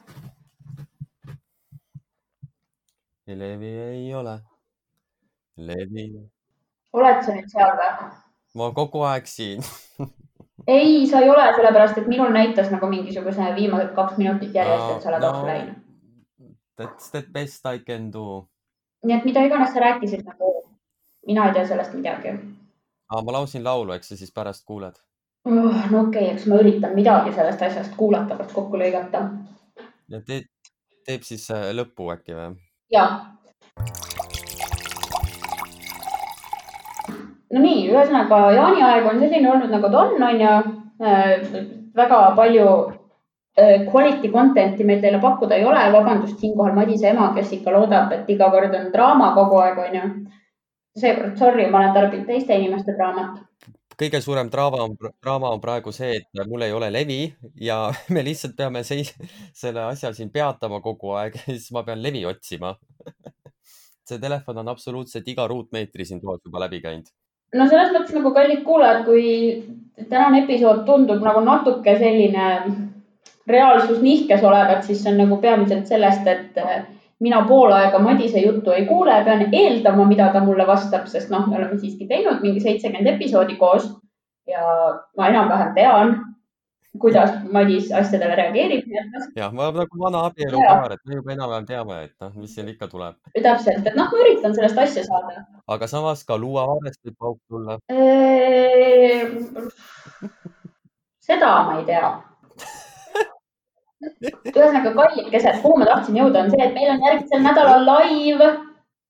Levi 3.38 3.74
ei 3.86 4.14
ole, 4.16 4.40
levi. 5.58 6.08
oled 6.94 7.24
sa 7.26 7.36
nüüd 7.36 7.50
seal 7.52 7.76
või? 7.80 8.12
ma 8.60 8.70
kogu 8.78 9.04
aeg 9.06 9.28
siin 9.30 9.66
ei, 10.78 11.08
sa 11.10 11.22
ei 11.24 11.30
ole, 11.30 11.50
sellepärast 11.56 12.02
et 12.02 12.08
minul 12.10 12.34
näitas 12.34 12.72
nagu 12.74 12.90
mingisuguse 12.90 13.52
viimased 13.56 13.94
kaks 13.98 14.18
minutit 14.22 14.56
järjest, 14.56 14.96
et 14.96 15.04
sa 15.04 15.14
oled 15.14 15.26
no, 15.26 15.34
offline. 15.34 15.76
That's 16.80 17.12
the 17.12 17.22
best 17.22 17.66
I 17.68 17.84
can 17.84 18.08
do 18.14 18.48
nii 19.06 19.16
et 19.16 19.28
mida 19.28 19.44
iganes 19.48 19.74
sa 19.74 19.84
rääkisid, 19.84 20.26
nagu 20.28 20.54
mina 21.28 21.48
ei 21.48 21.54
tea 21.54 21.68
sellest 21.68 21.94
midagi. 21.96 22.34
ma 23.10 23.32
laulsin 23.34 23.64
laulu, 23.64 23.94
eks 23.94 24.12
sa 24.12 24.18
siis 24.18 24.34
pärast 24.34 24.66
kuuled 24.66 24.96
oh,? 25.46 25.92
no 25.92 26.02
okei 26.02 26.24
okay,, 26.24 26.34
eks 26.34 26.48
ma 26.48 26.60
üritan 26.62 26.96
midagi 26.96 27.34
sellest 27.34 27.62
asjast 27.62 27.96
kuulatavalt 27.98 28.52
kokku 28.54 28.78
lõigata. 28.78 29.24
ja 30.10 30.22
teeb, 30.28 30.50
teeb 31.08 31.24
siis 31.24 31.48
äh, 31.56 31.72
lõppu 31.76 32.12
äkki 32.14 32.36
või? 32.38 32.52
Jaa. 32.92 33.10
no 37.54 37.60
nii, 37.66 37.90
ühesõnaga 37.90 38.40
jaaniaeg 38.54 39.10
on 39.10 39.20
selline 39.20 39.52
olnud, 39.52 39.74
nagu 39.74 39.92
ta 39.92 40.06
on, 40.06 40.24
on 40.24 40.42
ju. 40.46 40.56
Äh, 41.00 41.68
väga 41.96 42.18
palju 42.36 42.66
Äh, 43.60 43.86
quality 43.92 44.30
content'i 44.32 44.86
meil 44.86 45.02
teile 45.02 45.20
pakkuda 45.20 45.56
ei 45.56 45.66
ole, 45.66 45.82
vabandust 45.92 46.40
siinkohal 46.40 46.76
Madise 46.78 47.10
ema, 47.10 47.32
kes 47.36 47.52
ikka 47.58 47.74
loodab, 47.74 48.12
et 48.16 48.30
iga 48.30 48.48
kord 48.54 48.76
on 48.78 48.92
draama 48.94 49.34
kogu 49.36 49.58
aeg, 49.64 49.82
onju. 49.88 50.04
seekord 51.00 51.36
sorry, 51.38 51.66
ma 51.72 51.82
olen 51.82 51.94
tarbinud 51.98 52.28
teiste 52.28 52.56
inimeste 52.56 52.96
draamat. 52.96 53.42
Kõige 54.00 54.22
suurem 54.24 54.50
draama 54.52 54.84
on, 54.86 54.96
draama 55.24 55.52
on 55.56 55.62
praegu 55.64 55.92
see, 55.96 56.20
et 56.20 56.44
mul 56.48 56.64
ei 56.66 56.74
ole 56.76 56.90
levi 56.94 57.22
ja 57.62 57.82
me 58.16 58.24
lihtsalt 58.26 58.56
peame 58.58 58.84
seis, 58.88 59.14
selle 59.56 59.84
asja 59.90 60.14
siin 60.16 60.32
peatama 60.34 60.82
kogu 60.86 61.16
aeg 61.20 61.40
ja 61.42 61.46
siis 61.50 61.70
ma 61.76 61.84
pean 61.88 62.04
levi 62.04 62.26
otsima. 62.30 62.76
See 64.10 64.18
telefon 64.18 64.58
on 64.58 64.70
absoluutselt 64.72 65.28
iga 65.30 65.44
ruutmeetri 65.48 66.06
siin 66.06 66.18
toas 66.22 66.40
juba 66.42 66.64
läbi 66.64 66.80
käinud. 66.82 67.12
No 67.54 67.68
selles 67.70 67.92
mõttes 67.94 68.16
nagu 68.16 68.32
kallid 68.34 68.64
kuulajad, 68.66 69.04
kui 69.06 69.26
tänane 70.10 70.44
episood 70.44 70.82
tundub 70.88 71.22
nagu 71.22 71.44
natuke 71.46 71.94
selline 71.98 72.48
reaalsus 73.50 74.02
nihkes 74.02 74.42
olevat, 74.46 74.82
siis 74.86 75.04
see 75.04 75.14
on 75.14 75.22
nagu 75.22 75.38
peamiselt 75.44 75.86
sellest, 75.90 76.26
et 76.26 76.58
mina 77.20 77.42
pool 77.48 77.72
aega 77.76 78.00
Madise 78.00 78.40
juttu 78.40 78.72
ei 78.72 78.86
kuule, 78.86 79.24
pean 79.26 79.46
eeldama, 79.52 80.06
mida 80.08 80.30
ta 80.34 80.42
mulle 80.44 80.68
vastab, 80.68 81.08
sest 81.12 81.30
noh, 81.34 81.48
me 81.48 81.58
oleme 81.58 81.78
siiski 81.80 82.08
teinud 82.08 82.42
mingi 82.42 82.64
seitsekümmend 82.64 83.16
episoodi 83.16 83.56
koos 83.60 83.90
ja 84.48 84.66
ma 85.18 85.28
enam-vähem 85.28 85.74
tean, 85.76 86.14
kuidas 87.00 87.36
Madis 87.52 87.92
asjadele 87.92 88.36
reageerib. 88.40 88.88
jah, 89.36 89.52
ma 89.54 89.68
olen 89.68 89.84
nagu 89.84 90.00
vana 90.04 90.24
abielupaar, 90.30 90.96
et 90.96 91.04
me 91.06 91.20
juba 91.20 91.36
enam-vähem 91.36 91.68
teame, 91.68 92.00
et 92.08 92.16
noh, 92.22 92.32
mis 92.36 92.56
siin 92.56 92.72
ikka 92.72 92.88
tuleb. 92.88 93.20
täpselt, 93.36 93.86
et 93.86 94.00
noh, 94.00 94.08
ma 94.12 94.24
üritan 94.24 94.56
sellest 94.56 94.78
asja 94.86 95.06
saada. 95.10 95.44
aga 95.68 95.88
samas 95.88 96.24
ka 96.24 96.38
luuavarest 96.38 97.04
võib 97.06 97.20
pauk 97.20 97.40
tulla. 97.48 97.78
seda 101.30 101.54
ma 101.68 101.78
ei 101.80 101.86
tea 101.86 102.16
ühesõnaga, 104.00 104.94
kallikesed, 104.96 105.60
kuhu 105.64 105.80
ma 105.80 105.88
tahtsin 105.90 106.20
jõuda, 106.20 106.46
on 106.46 106.54
see, 106.54 106.62
et 106.64 106.76
meil 106.76 106.92
on 106.94 107.02
järgmisel 107.06 107.44
nädalal 107.44 107.88
live. 107.88 108.50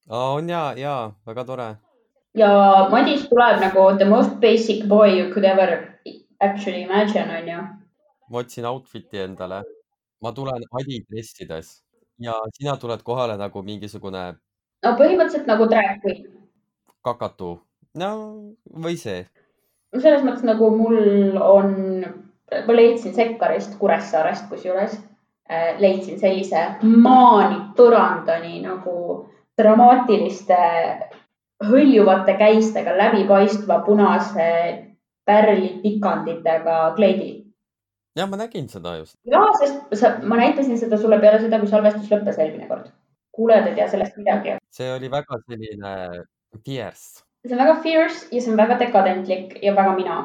on 0.10 0.50
ja, 0.50 0.64
ja 0.78 0.96
väga 1.28 1.44
tore. 1.46 1.68
ja 2.38 2.50
Madis 2.92 3.28
tuleb 3.30 3.62
nagu 3.62 3.86
the 3.98 4.06
most 4.06 4.40
basic 4.42 4.88
boy 4.88 5.10
you 5.10 5.34
could 5.34 5.46
ever 5.46 6.00
actually 6.40 6.82
imagine, 6.82 7.30
onju. 7.30 7.62
ma 8.30 8.42
otsin 8.42 8.66
outfit'i 8.66 9.22
endale. 9.26 9.64
ma 10.22 10.32
tulen 10.32 10.66
adidressides 10.82 11.84
ja 12.20 12.34
sina 12.58 12.78
tuled 12.78 13.04
kohale 13.04 13.38
nagu 13.38 13.64
mingisugune. 13.64 14.24
no 14.84 14.96
põhimõtteliselt 14.98 15.46
nagu 15.48 15.70
drag 15.70 16.02
queen. 16.02 16.26
kakatu, 17.06 17.60
no 17.94 18.10
või 18.74 18.98
see. 18.98 19.28
selles 19.94 20.26
mõttes 20.26 20.44
nagu 20.50 20.74
mul 20.76 21.38
on 21.38 21.78
ma 22.66 22.76
leidsin 22.76 23.14
Sekkarist 23.14 23.78
Kuressaarest 23.80 24.50
kusjuures, 24.50 24.98
äh, 25.52 25.76
leidsin 25.80 26.20
sellise 26.20 26.66
maani 26.82 27.62
põrandani 27.78 28.62
nagu 28.64 29.30
dramaatiliste 29.60 30.60
hõljuvate 31.70 32.36
käistega 32.40 32.96
läbipaistva 32.98 33.82
punase 33.86 34.50
pärlitikanditega 35.26 36.80
kleidi. 36.96 37.46
ja 38.16 38.26
ma 38.28 38.38
nägin 38.38 38.70
seda 38.70 38.96
just. 38.98 39.16
ja, 39.26 39.44
sest 39.60 39.94
sa, 40.02 40.16
ma 40.24 40.40
näitasin 40.40 40.80
seda 40.80 40.98
sulle 40.98 41.20
peale 41.20 41.42
seda, 41.44 41.60
kui 41.60 41.68
salvestus 41.72 42.12
lõppes 42.12 42.40
eelmine 42.40 42.68
kord. 42.68 42.92
kuulajad 43.36 43.68
ei 43.68 43.76
tea 43.76 43.88
sellest 43.90 44.18
midagi. 44.18 44.58
see 44.72 44.92
oli 44.94 45.12
väga 45.12 45.42
selline 45.46 45.96
fierce. 46.66 47.24
see 47.46 47.56
on 47.56 47.66
väga 47.66 47.76
fierce 47.84 48.28
ja 48.32 48.42
see 48.42 48.54
on 48.54 48.58
väga 48.58 48.80
dekadentlik 48.80 49.60
ja 49.64 49.76
väga 49.76 49.96
mina 50.00 50.20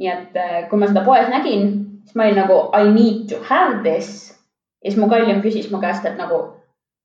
nii 0.00 0.08
et 0.08 0.36
äh, 0.36 0.56
kui 0.70 0.80
ma 0.80 0.88
seda 0.88 1.04
poes 1.04 1.28
nägin, 1.28 1.72
siis 2.04 2.16
ma 2.16 2.26
olin 2.26 2.40
nagu 2.40 2.60
I 2.76 2.88
need 2.92 3.28
to 3.32 3.40
have 3.48 3.82
this. 3.84 4.30
ja 4.84 4.90
siis 4.90 5.00
mu 5.00 5.08
kallim 5.08 5.42
küsis 5.44 5.70
mu 5.70 5.80
käest, 5.80 6.06
et 6.08 6.16
nagu 6.16 6.40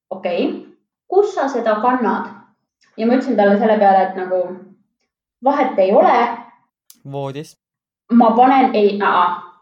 okei 0.10 0.46
okay,, 0.48 0.62
kus 1.12 1.36
sa 1.36 1.48
seda 1.52 1.76
kannad? 1.84 2.32
ja 2.98 3.08
ma 3.08 3.18
ütlesin 3.18 3.38
talle 3.38 3.60
selle 3.60 3.78
peale, 3.80 4.08
et 4.08 4.16
nagu 4.16 4.42
vahet 5.44 5.80
ei 5.80 5.92
ole. 5.92 6.16
voodis. 7.12 7.58
ma 8.12 8.32
panen, 8.32 8.76
ei, 8.76 9.00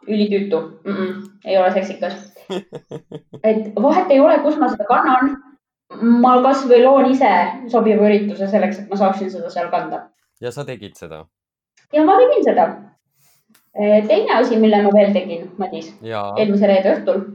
ülitüütu 0.08 0.60
mm, 0.86 0.94
-mm, 0.94 1.30
ei 1.46 1.58
ole 1.58 1.72
seksikas 1.72 2.34
et 3.50 3.76
vahet 3.82 4.12
ei 4.12 4.20
ole, 4.20 4.40
kus 4.40 4.58
ma 4.58 4.70
seda 4.70 4.86
kannan. 4.88 5.36
ma 6.22 6.42
kasvõi 6.42 6.82
loon 6.84 7.12
ise 7.12 7.30
sobiva 7.70 8.08
ürituse 8.08 8.48
selleks, 8.50 8.80
et 8.80 8.90
ma 8.90 8.98
saaksin 8.98 9.32
seda 9.32 9.50
seal 9.50 9.70
kanda. 9.72 10.08
ja 10.42 10.52
sa 10.52 10.66
tegid 10.66 10.96
seda? 11.00 11.26
ja 11.94 12.06
ma 12.06 12.18
tegin 12.18 12.44
seda. 12.44 12.68
Teine 13.74 14.36
asi, 14.38 14.60
mille 14.62 14.84
ma 14.86 14.92
veel 14.94 15.16
tegin, 15.16 15.48
Madis, 15.58 15.90
eelmise 16.04 16.70
reede 16.70 16.94
õhtul, 16.98 17.26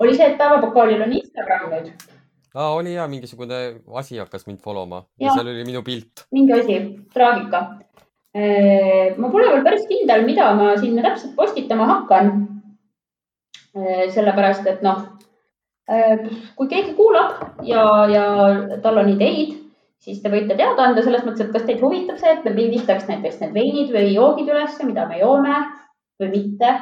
oli 0.00 0.16
see, 0.16 0.30
et 0.30 0.38
päevapokaalil 0.40 1.04
on 1.04 1.12
Instagram 1.18 1.68
nüüd 1.72 1.92
aa, 2.54 2.74
oli 2.74 2.94
ja 2.94 3.06
mingisugune 3.08 3.60
asi 4.00 4.18
hakkas 4.18 4.46
mind 4.46 4.60
follow 4.64 4.88
ma 4.88 5.02
ja, 5.18 5.26
ja 5.26 5.36
seal 5.36 5.48
oli 5.52 5.64
minu 5.68 5.82
pilt. 5.84 6.26
mingi 6.32 6.52
asi, 6.56 6.78
traagika. 7.14 7.62
Äh, 8.32 9.16
ma 9.20 9.28
pole 9.32 9.50
veel 9.52 9.64
päris 9.64 9.84
kindel, 9.88 10.24
mida 10.24 10.52
ma 10.56 10.72
sinna 10.80 11.04
täpselt 11.04 11.34
postitama 11.36 11.88
hakkan. 11.88 12.32
Äh, 13.76 14.06
sellepärast, 14.12 14.66
et 14.68 14.82
noh, 14.84 15.04
kui 16.56 16.68
keegi 16.70 16.94
kuulab 16.96 17.62
ja, 17.66 17.82
ja 18.08 18.24
tal 18.84 19.00
on 19.00 19.08
ideid, 19.12 19.54
siis 20.02 20.20
te 20.22 20.30
võite 20.32 20.56
teada 20.56 20.86
anda 20.86 21.02
selles 21.04 21.24
mõttes, 21.26 21.46
et 21.46 21.52
kas 21.54 21.64
teid 21.68 21.80
huvitab 21.82 22.20
see, 22.20 22.32
et 22.32 22.44
me 22.46 22.52
pildistaks 22.56 23.08
näiteks 23.08 23.40
need 23.42 23.54
veinid 23.56 23.92
või 23.94 24.12
joogid 24.14 24.52
ülesse, 24.52 24.86
mida 24.88 25.06
me 25.08 25.18
joome 25.20 25.56
või 26.20 26.32
mitte 26.36 26.72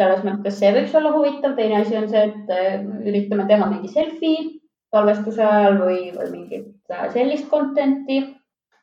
selles 0.00 0.24
mõttes 0.24 0.56
see 0.56 0.72
võiks 0.72 0.94
olla 0.96 1.12
huvitav. 1.12 1.54
teine 1.56 1.82
asi 1.82 1.96
on 1.98 2.08
see, 2.08 2.24
et 2.30 3.04
üritame 3.04 3.46
teha 3.48 3.68
mingi 3.68 3.90
selfie 3.92 4.60
salvestuse 4.90 5.44
ajal 5.44 5.78
või, 5.84 6.00
või 6.16 6.28
mingit 6.32 6.92
äh, 6.92 7.06
sellist 7.14 7.48
content'i 7.50 8.20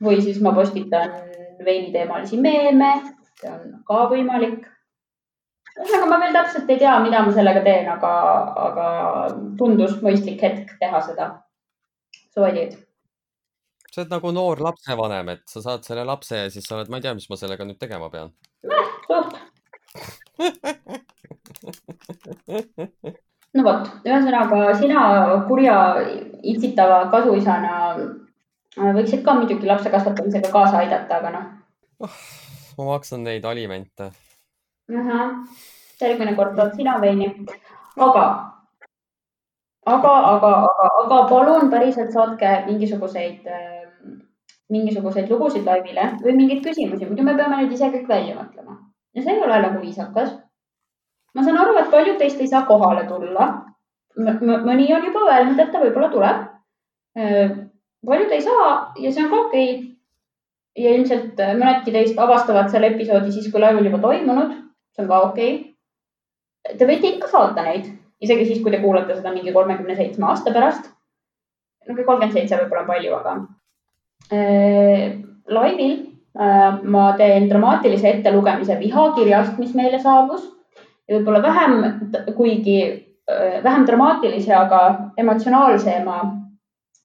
või 0.04 0.22
siis 0.24 0.40
ma 0.44 0.54
postitan 0.56 1.14
veiniteemalisi 1.66 2.40
meeme, 2.40 2.92
see 3.42 3.52
on 3.52 3.80
ka 3.88 4.04
võimalik. 4.12 4.60
ühesõnaga, 5.78 6.10
ma 6.10 6.20
veel 6.22 6.36
täpselt 6.38 6.70
ei 6.70 6.80
tea, 6.84 6.96
mida 7.04 7.24
ma 7.26 7.34
sellega 7.34 7.64
teen, 7.66 7.90
aga, 7.92 8.14
aga 8.68 8.88
tundus 9.60 9.98
mõistlik 10.06 10.42
hetk 10.46 10.78
teha 10.80 11.02
seda. 11.10 11.32
So 12.34 12.46
I 12.46 12.54
did. 12.54 12.78
sa 13.92 14.04
oled 14.04 14.14
nagu 14.14 14.32
noor 14.32 14.62
lapsevanem, 14.62 15.34
et 15.34 15.44
sa 15.50 15.64
saad 15.66 15.86
selle 15.88 16.06
lapse 16.06 16.38
ja 16.38 16.50
siis 16.54 16.70
sa 16.70 16.78
oled, 16.78 16.94
ma 16.94 17.02
ei 17.02 17.08
tea, 17.08 17.18
mis 17.18 17.30
ma 17.30 17.40
sellega 17.42 17.66
nüüd 17.66 17.82
tegema 17.82 18.12
pean. 18.14 18.34
suht 19.10 19.47
no 23.58 23.64
vot, 23.66 23.88
ühesõnaga 24.06 24.74
sina 24.80 25.04
kurja 25.48 25.76
itsitava 26.44 27.00
kasuisana 27.14 27.74
äh, 27.98 28.92
võiksid 28.98 29.24
ka 29.26 29.38
muidugi 29.40 29.70
lapse 29.70 29.90
kasvatamisega 29.94 30.52
kaasa 30.54 30.84
aidata, 30.84 31.22
aga 31.22 31.30
noh 31.36 31.46
oh,. 32.06 32.20
ma 32.78 32.84
maksan 32.94 33.26
neid 33.26 33.46
alimente. 33.50 34.12
järgmine 36.02 36.36
kord 36.38 36.54
tood 36.58 36.76
sina 36.78 36.94
veini. 37.02 37.28
aga, 37.98 38.26
aga, 39.96 40.14
aga, 40.34 40.52
aga, 40.70 40.86
aga 41.04 41.18
palun 41.32 41.72
päriselt 41.74 42.12
saatke 42.14 42.50
mingisuguseid, 42.68 43.48
äh, 43.48 43.84
mingisuguseid 44.70 45.32
lugusid 45.32 45.66
laivile 45.66 46.12
või 46.22 46.34
mingeid 46.42 46.62
küsimusi, 46.66 47.10
muidu 47.10 47.24
me 47.26 47.38
peame 47.40 47.64
neid 47.64 47.74
ise 47.74 47.90
kõik 47.96 48.08
välja 48.12 48.38
mõtlema 48.38 48.87
ja 49.18 49.24
see 49.24 49.34
ei 49.34 49.44
ole 49.44 49.62
nagu 49.64 49.82
viisakas 49.82 50.36
ma 51.38 51.46
saan 51.46 51.60
aru, 51.62 51.78
et 51.78 51.92
paljud 51.94 52.18
teist 52.18 52.42
ei 52.42 52.50
saa 52.50 52.66
kohale 52.70 53.06
tulla. 53.10 53.48
mõni 54.18 54.88
on 54.96 55.04
juba 55.06 55.28
öelnud, 55.30 55.60
et 55.62 55.70
ta 55.72 55.82
võib-olla 55.84 56.08
tuleb. 56.10 56.46
Äh, 57.18 57.52
paljud 58.06 58.34
ei 58.34 58.42
saa 58.42 58.70
ja 58.98 59.12
see 59.12 59.24
on 59.24 59.30
ka 59.30 59.42
okei 59.44 59.68
okay. 59.70 59.84
ja 60.78 60.94
ilmselt 60.98 61.40
mõnedki 61.60 61.94
teist 61.94 62.18
avastavad 62.22 62.70
selle 62.74 62.92
episoodi 62.94 63.34
siis, 63.34 63.52
kui 63.52 63.62
live 63.62 63.82
on 63.82 63.90
juba 63.90 64.02
toimunud. 64.02 64.56
see 64.96 65.06
on 65.06 65.12
ka 65.12 65.24
okei 65.30 65.54
okay.. 65.56 65.74
Te 66.78 66.84
võite 66.84 67.08
ikka 67.08 67.30
saata 67.32 67.64
neid, 67.64 67.86
isegi 68.20 68.46
siis, 68.50 68.58
kui 68.64 68.74
te 68.74 68.82
kuulate 68.82 69.16
seda 69.16 69.32
mingi 69.32 69.54
kolmekümne 69.56 69.96
seitsme 69.96 70.28
aasta 70.28 70.52
pärast. 70.54 70.90
no 71.88 71.96
kolmkümmend 71.96 72.34
seitse 72.34 72.58
võib-olla 72.58 72.84
on 72.84 72.92
palju, 72.92 73.16
aga 73.22 73.36
äh, 74.34 75.18
laivil 75.48 75.94
äh, 75.94 76.17
ma 76.38 77.14
teen 77.18 77.48
dramaatilise 77.50 78.10
ettelugemise 78.10 78.80
vihakirjast, 78.80 79.58
mis 79.58 79.74
meile 79.74 80.00
saabus 80.00 80.44
ja 81.08 81.18
võib-olla 81.18 81.42
vähem, 81.42 81.78
kuigi 82.36 82.80
äh, 82.86 83.64
vähem 83.64 83.86
dramaatilise, 83.88 84.54
aga 84.56 84.82
emotsionaalsema 85.18 86.20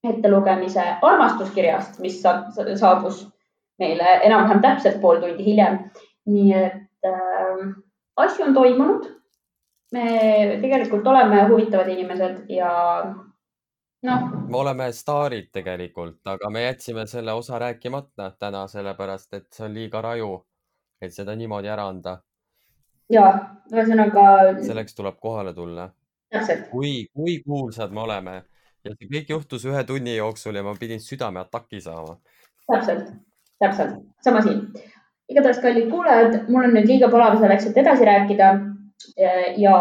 ettelugemise 0.03 0.83
armastuskirjast, 1.01 1.99
mis 2.03 2.19
saabus 2.21 3.23
meile 3.79 4.19
enam-vähem 4.27 4.61
täpselt 4.61 5.01
pool 5.01 5.21
tundi 5.21 5.45
hiljem. 5.45 5.79
nii 6.25 6.53
et 6.55 7.07
äh, 7.07 7.63
asju 8.17 8.45
on 8.45 8.53
toimunud. 8.53 9.09
me 9.93 10.05
tegelikult 10.61 11.07
oleme 11.07 11.43
huvitavad 11.47 11.87
inimesed 11.87 12.49
ja 12.49 12.69
noh. 14.03 14.27
me 14.49 14.57
oleme 14.57 14.91
staarid 14.91 15.49
tegelikult, 15.51 16.21
aga 16.27 16.49
me 16.49 16.63
jätsime 16.63 17.07
selle 17.07 17.33
osa 17.33 17.59
rääkimata 17.59 18.31
täna, 18.39 18.67
sellepärast 18.67 19.33
et 19.39 19.49
see 19.51 19.65
on 19.67 19.73
liiga 19.73 20.01
raju, 20.01 20.35
et 21.01 21.13
seda 21.13 21.35
niimoodi 21.35 21.71
ära 21.71 21.87
anda 21.91 22.19
ja 23.11 23.25
ühesõnaga. 23.73 24.23
selleks 24.63 24.95
tuleb 24.95 25.19
kohale 25.21 25.53
tulla. 25.53 25.89
kui, 26.71 27.07
kui 27.13 27.41
kuulsad 27.45 27.91
me 27.93 28.01
oleme 28.01 28.33
ja 28.83 28.93
see 28.95 29.09
kõik 29.09 29.29
juhtus 29.29 29.65
ühe 29.69 29.83
tunni 29.87 30.15
jooksul 30.15 30.55
ja 30.55 30.63
ma 30.63 30.73
pidin 30.79 30.99
südameataki 30.99 31.81
saama. 31.81 32.17
täpselt, 32.71 33.13
täpselt, 33.59 33.99
sama 34.23 34.41
siin. 34.41 34.65
igatahes, 35.29 35.61
kallid 35.63 35.89
kuulajad, 35.91 36.39
mul 36.49 36.67
on 36.67 36.75
nüüd 36.77 36.89
liiga 36.89 37.09
palav 37.11 37.39
selleks, 37.41 37.69
et 37.69 37.81
edasi 37.83 38.07
rääkida. 38.09 38.53
ja 39.57 39.75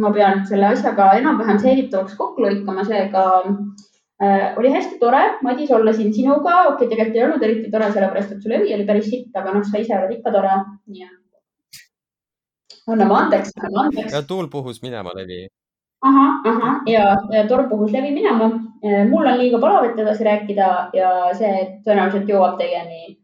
ma 0.00 0.12
pean 0.12 0.44
selle 0.48 0.70
asjaga 0.72 1.10
enam-vähem 1.20 1.60
seeditavaks 1.62 2.16
kokku 2.16 2.44
lõikama, 2.44 2.84
seega 2.88 3.24
äh, 3.44 4.56
oli 4.60 4.72
hästi 4.72 4.98
tore, 5.02 5.22
Madis, 5.42 5.70
olla 5.74 5.92
siin 5.92 6.12
sinuga. 6.14 6.62
okei 6.68 6.74
okay,, 6.74 6.90
tegelikult 6.94 7.16
ei 7.16 7.24
olnud 7.26 7.46
eriti 7.48 7.70
tore, 7.72 7.92
sellepärast 7.92 8.34
et 8.34 8.42
su 8.42 8.52
levi 8.52 8.74
oli 8.74 8.86
päris 8.88 9.10
sitt, 9.10 9.30
aga 9.36 9.54
noh, 9.54 9.64
sa 9.66 9.80
ise 9.82 9.96
oled 9.98 10.16
ikka 10.18 10.34
tore. 10.34 10.56
nii 10.88 11.06
et 11.06 11.16
anname 12.92 13.14
andeks, 13.14 13.52
anname 13.60 13.84
andeks. 13.86 14.12
ja 14.12 14.22
tuul 14.22 14.48
puhus 14.48 14.82
minema 14.82 15.12
levi. 15.14 15.46
ahah, 16.08 16.40
ahah 16.52 16.80
ja, 16.86 17.04
ja 17.32 17.44
torm 17.48 17.68
puhus 17.68 17.92
levi 17.92 18.10
minema. 18.14 18.48
mul 19.10 19.26
on 19.26 19.38
liiga 19.38 19.60
palav, 19.60 19.90
et 19.90 19.98
edasi 19.98 20.24
rääkida 20.24 20.68
ja 20.94 21.12
see 21.34 21.52
tõenäoliselt 21.84 22.30
jõuab 22.30 22.56
teieni, 22.60 23.18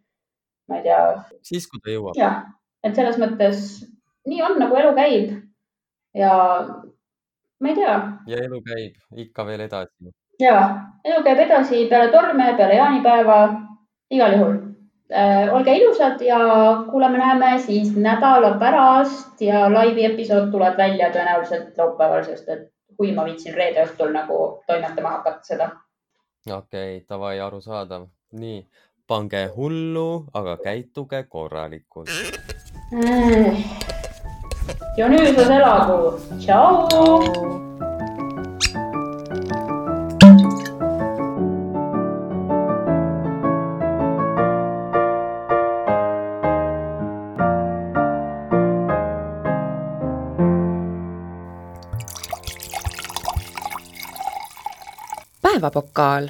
ma 0.69 0.81
ei 0.81 0.87
tea. 0.89 1.01
siis, 1.43 1.69
kui 1.71 1.81
ta 1.81 1.95
jõuab. 1.95 2.19
jah, 2.19 2.43
et 2.85 2.95
selles 2.95 3.19
mõttes 3.23 3.65
nii 4.29 4.43
on, 4.43 4.59
nagu 4.61 4.77
elu 4.81 4.95
käib. 4.97 5.35
Ja 6.15 6.35
ma 7.61 7.69
ei 7.69 7.75
tea. 7.75 7.97
ja 8.27 8.45
elu 8.45 8.61
käib 8.69 9.21
ikka 9.27 9.47
veel 9.47 9.67
edasi. 9.69 10.13
ja, 10.41 10.59
elu 11.05 11.23
käib 11.23 11.47
edasi 11.49 11.87
peale 11.91 12.13
torme, 12.13 12.55
peale 12.57 12.79
jaanipäeva, 12.81 13.41
igal 14.11 14.39
juhul 14.39 14.63
Äh, 15.13 15.55
olge 15.55 15.77
ilusad 15.77 16.21
ja 16.21 16.39
kuuleme-näeme 16.91 17.59
siis 17.59 17.97
nädala 17.97 18.59
pärast 18.59 19.41
ja 19.41 19.75
laivi 19.75 20.05
episood 20.05 20.49
tuleb 20.51 20.79
välja 20.81 21.11
tõenäoliselt 21.13 21.77
laupäeval, 21.77 22.25
sest 22.25 22.49
et 22.49 22.65
kui 22.97 23.13
ma 23.13 23.27
viitsin 23.29 23.55
reede 23.55 23.85
õhtul 23.85 24.15
nagu 24.17 24.39
toimetama 24.67 25.13
hakata 25.19 25.45
seda. 25.45 25.69
okei 26.49 26.97
okay,, 26.97 27.07
davai, 27.09 27.37
arusaadav. 27.41 28.09
nii, 28.33 28.65
pange 29.07 29.47
hullu, 29.57 30.25
aga 30.33 30.57
käituge 30.65 31.23
korralikult 31.29 32.09
äh,. 34.69 34.75
Dionüüsos 34.97 35.51
elagu, 35.51 35.99
tšau. 36.39 36.89
päevapokaal 55.43 56.29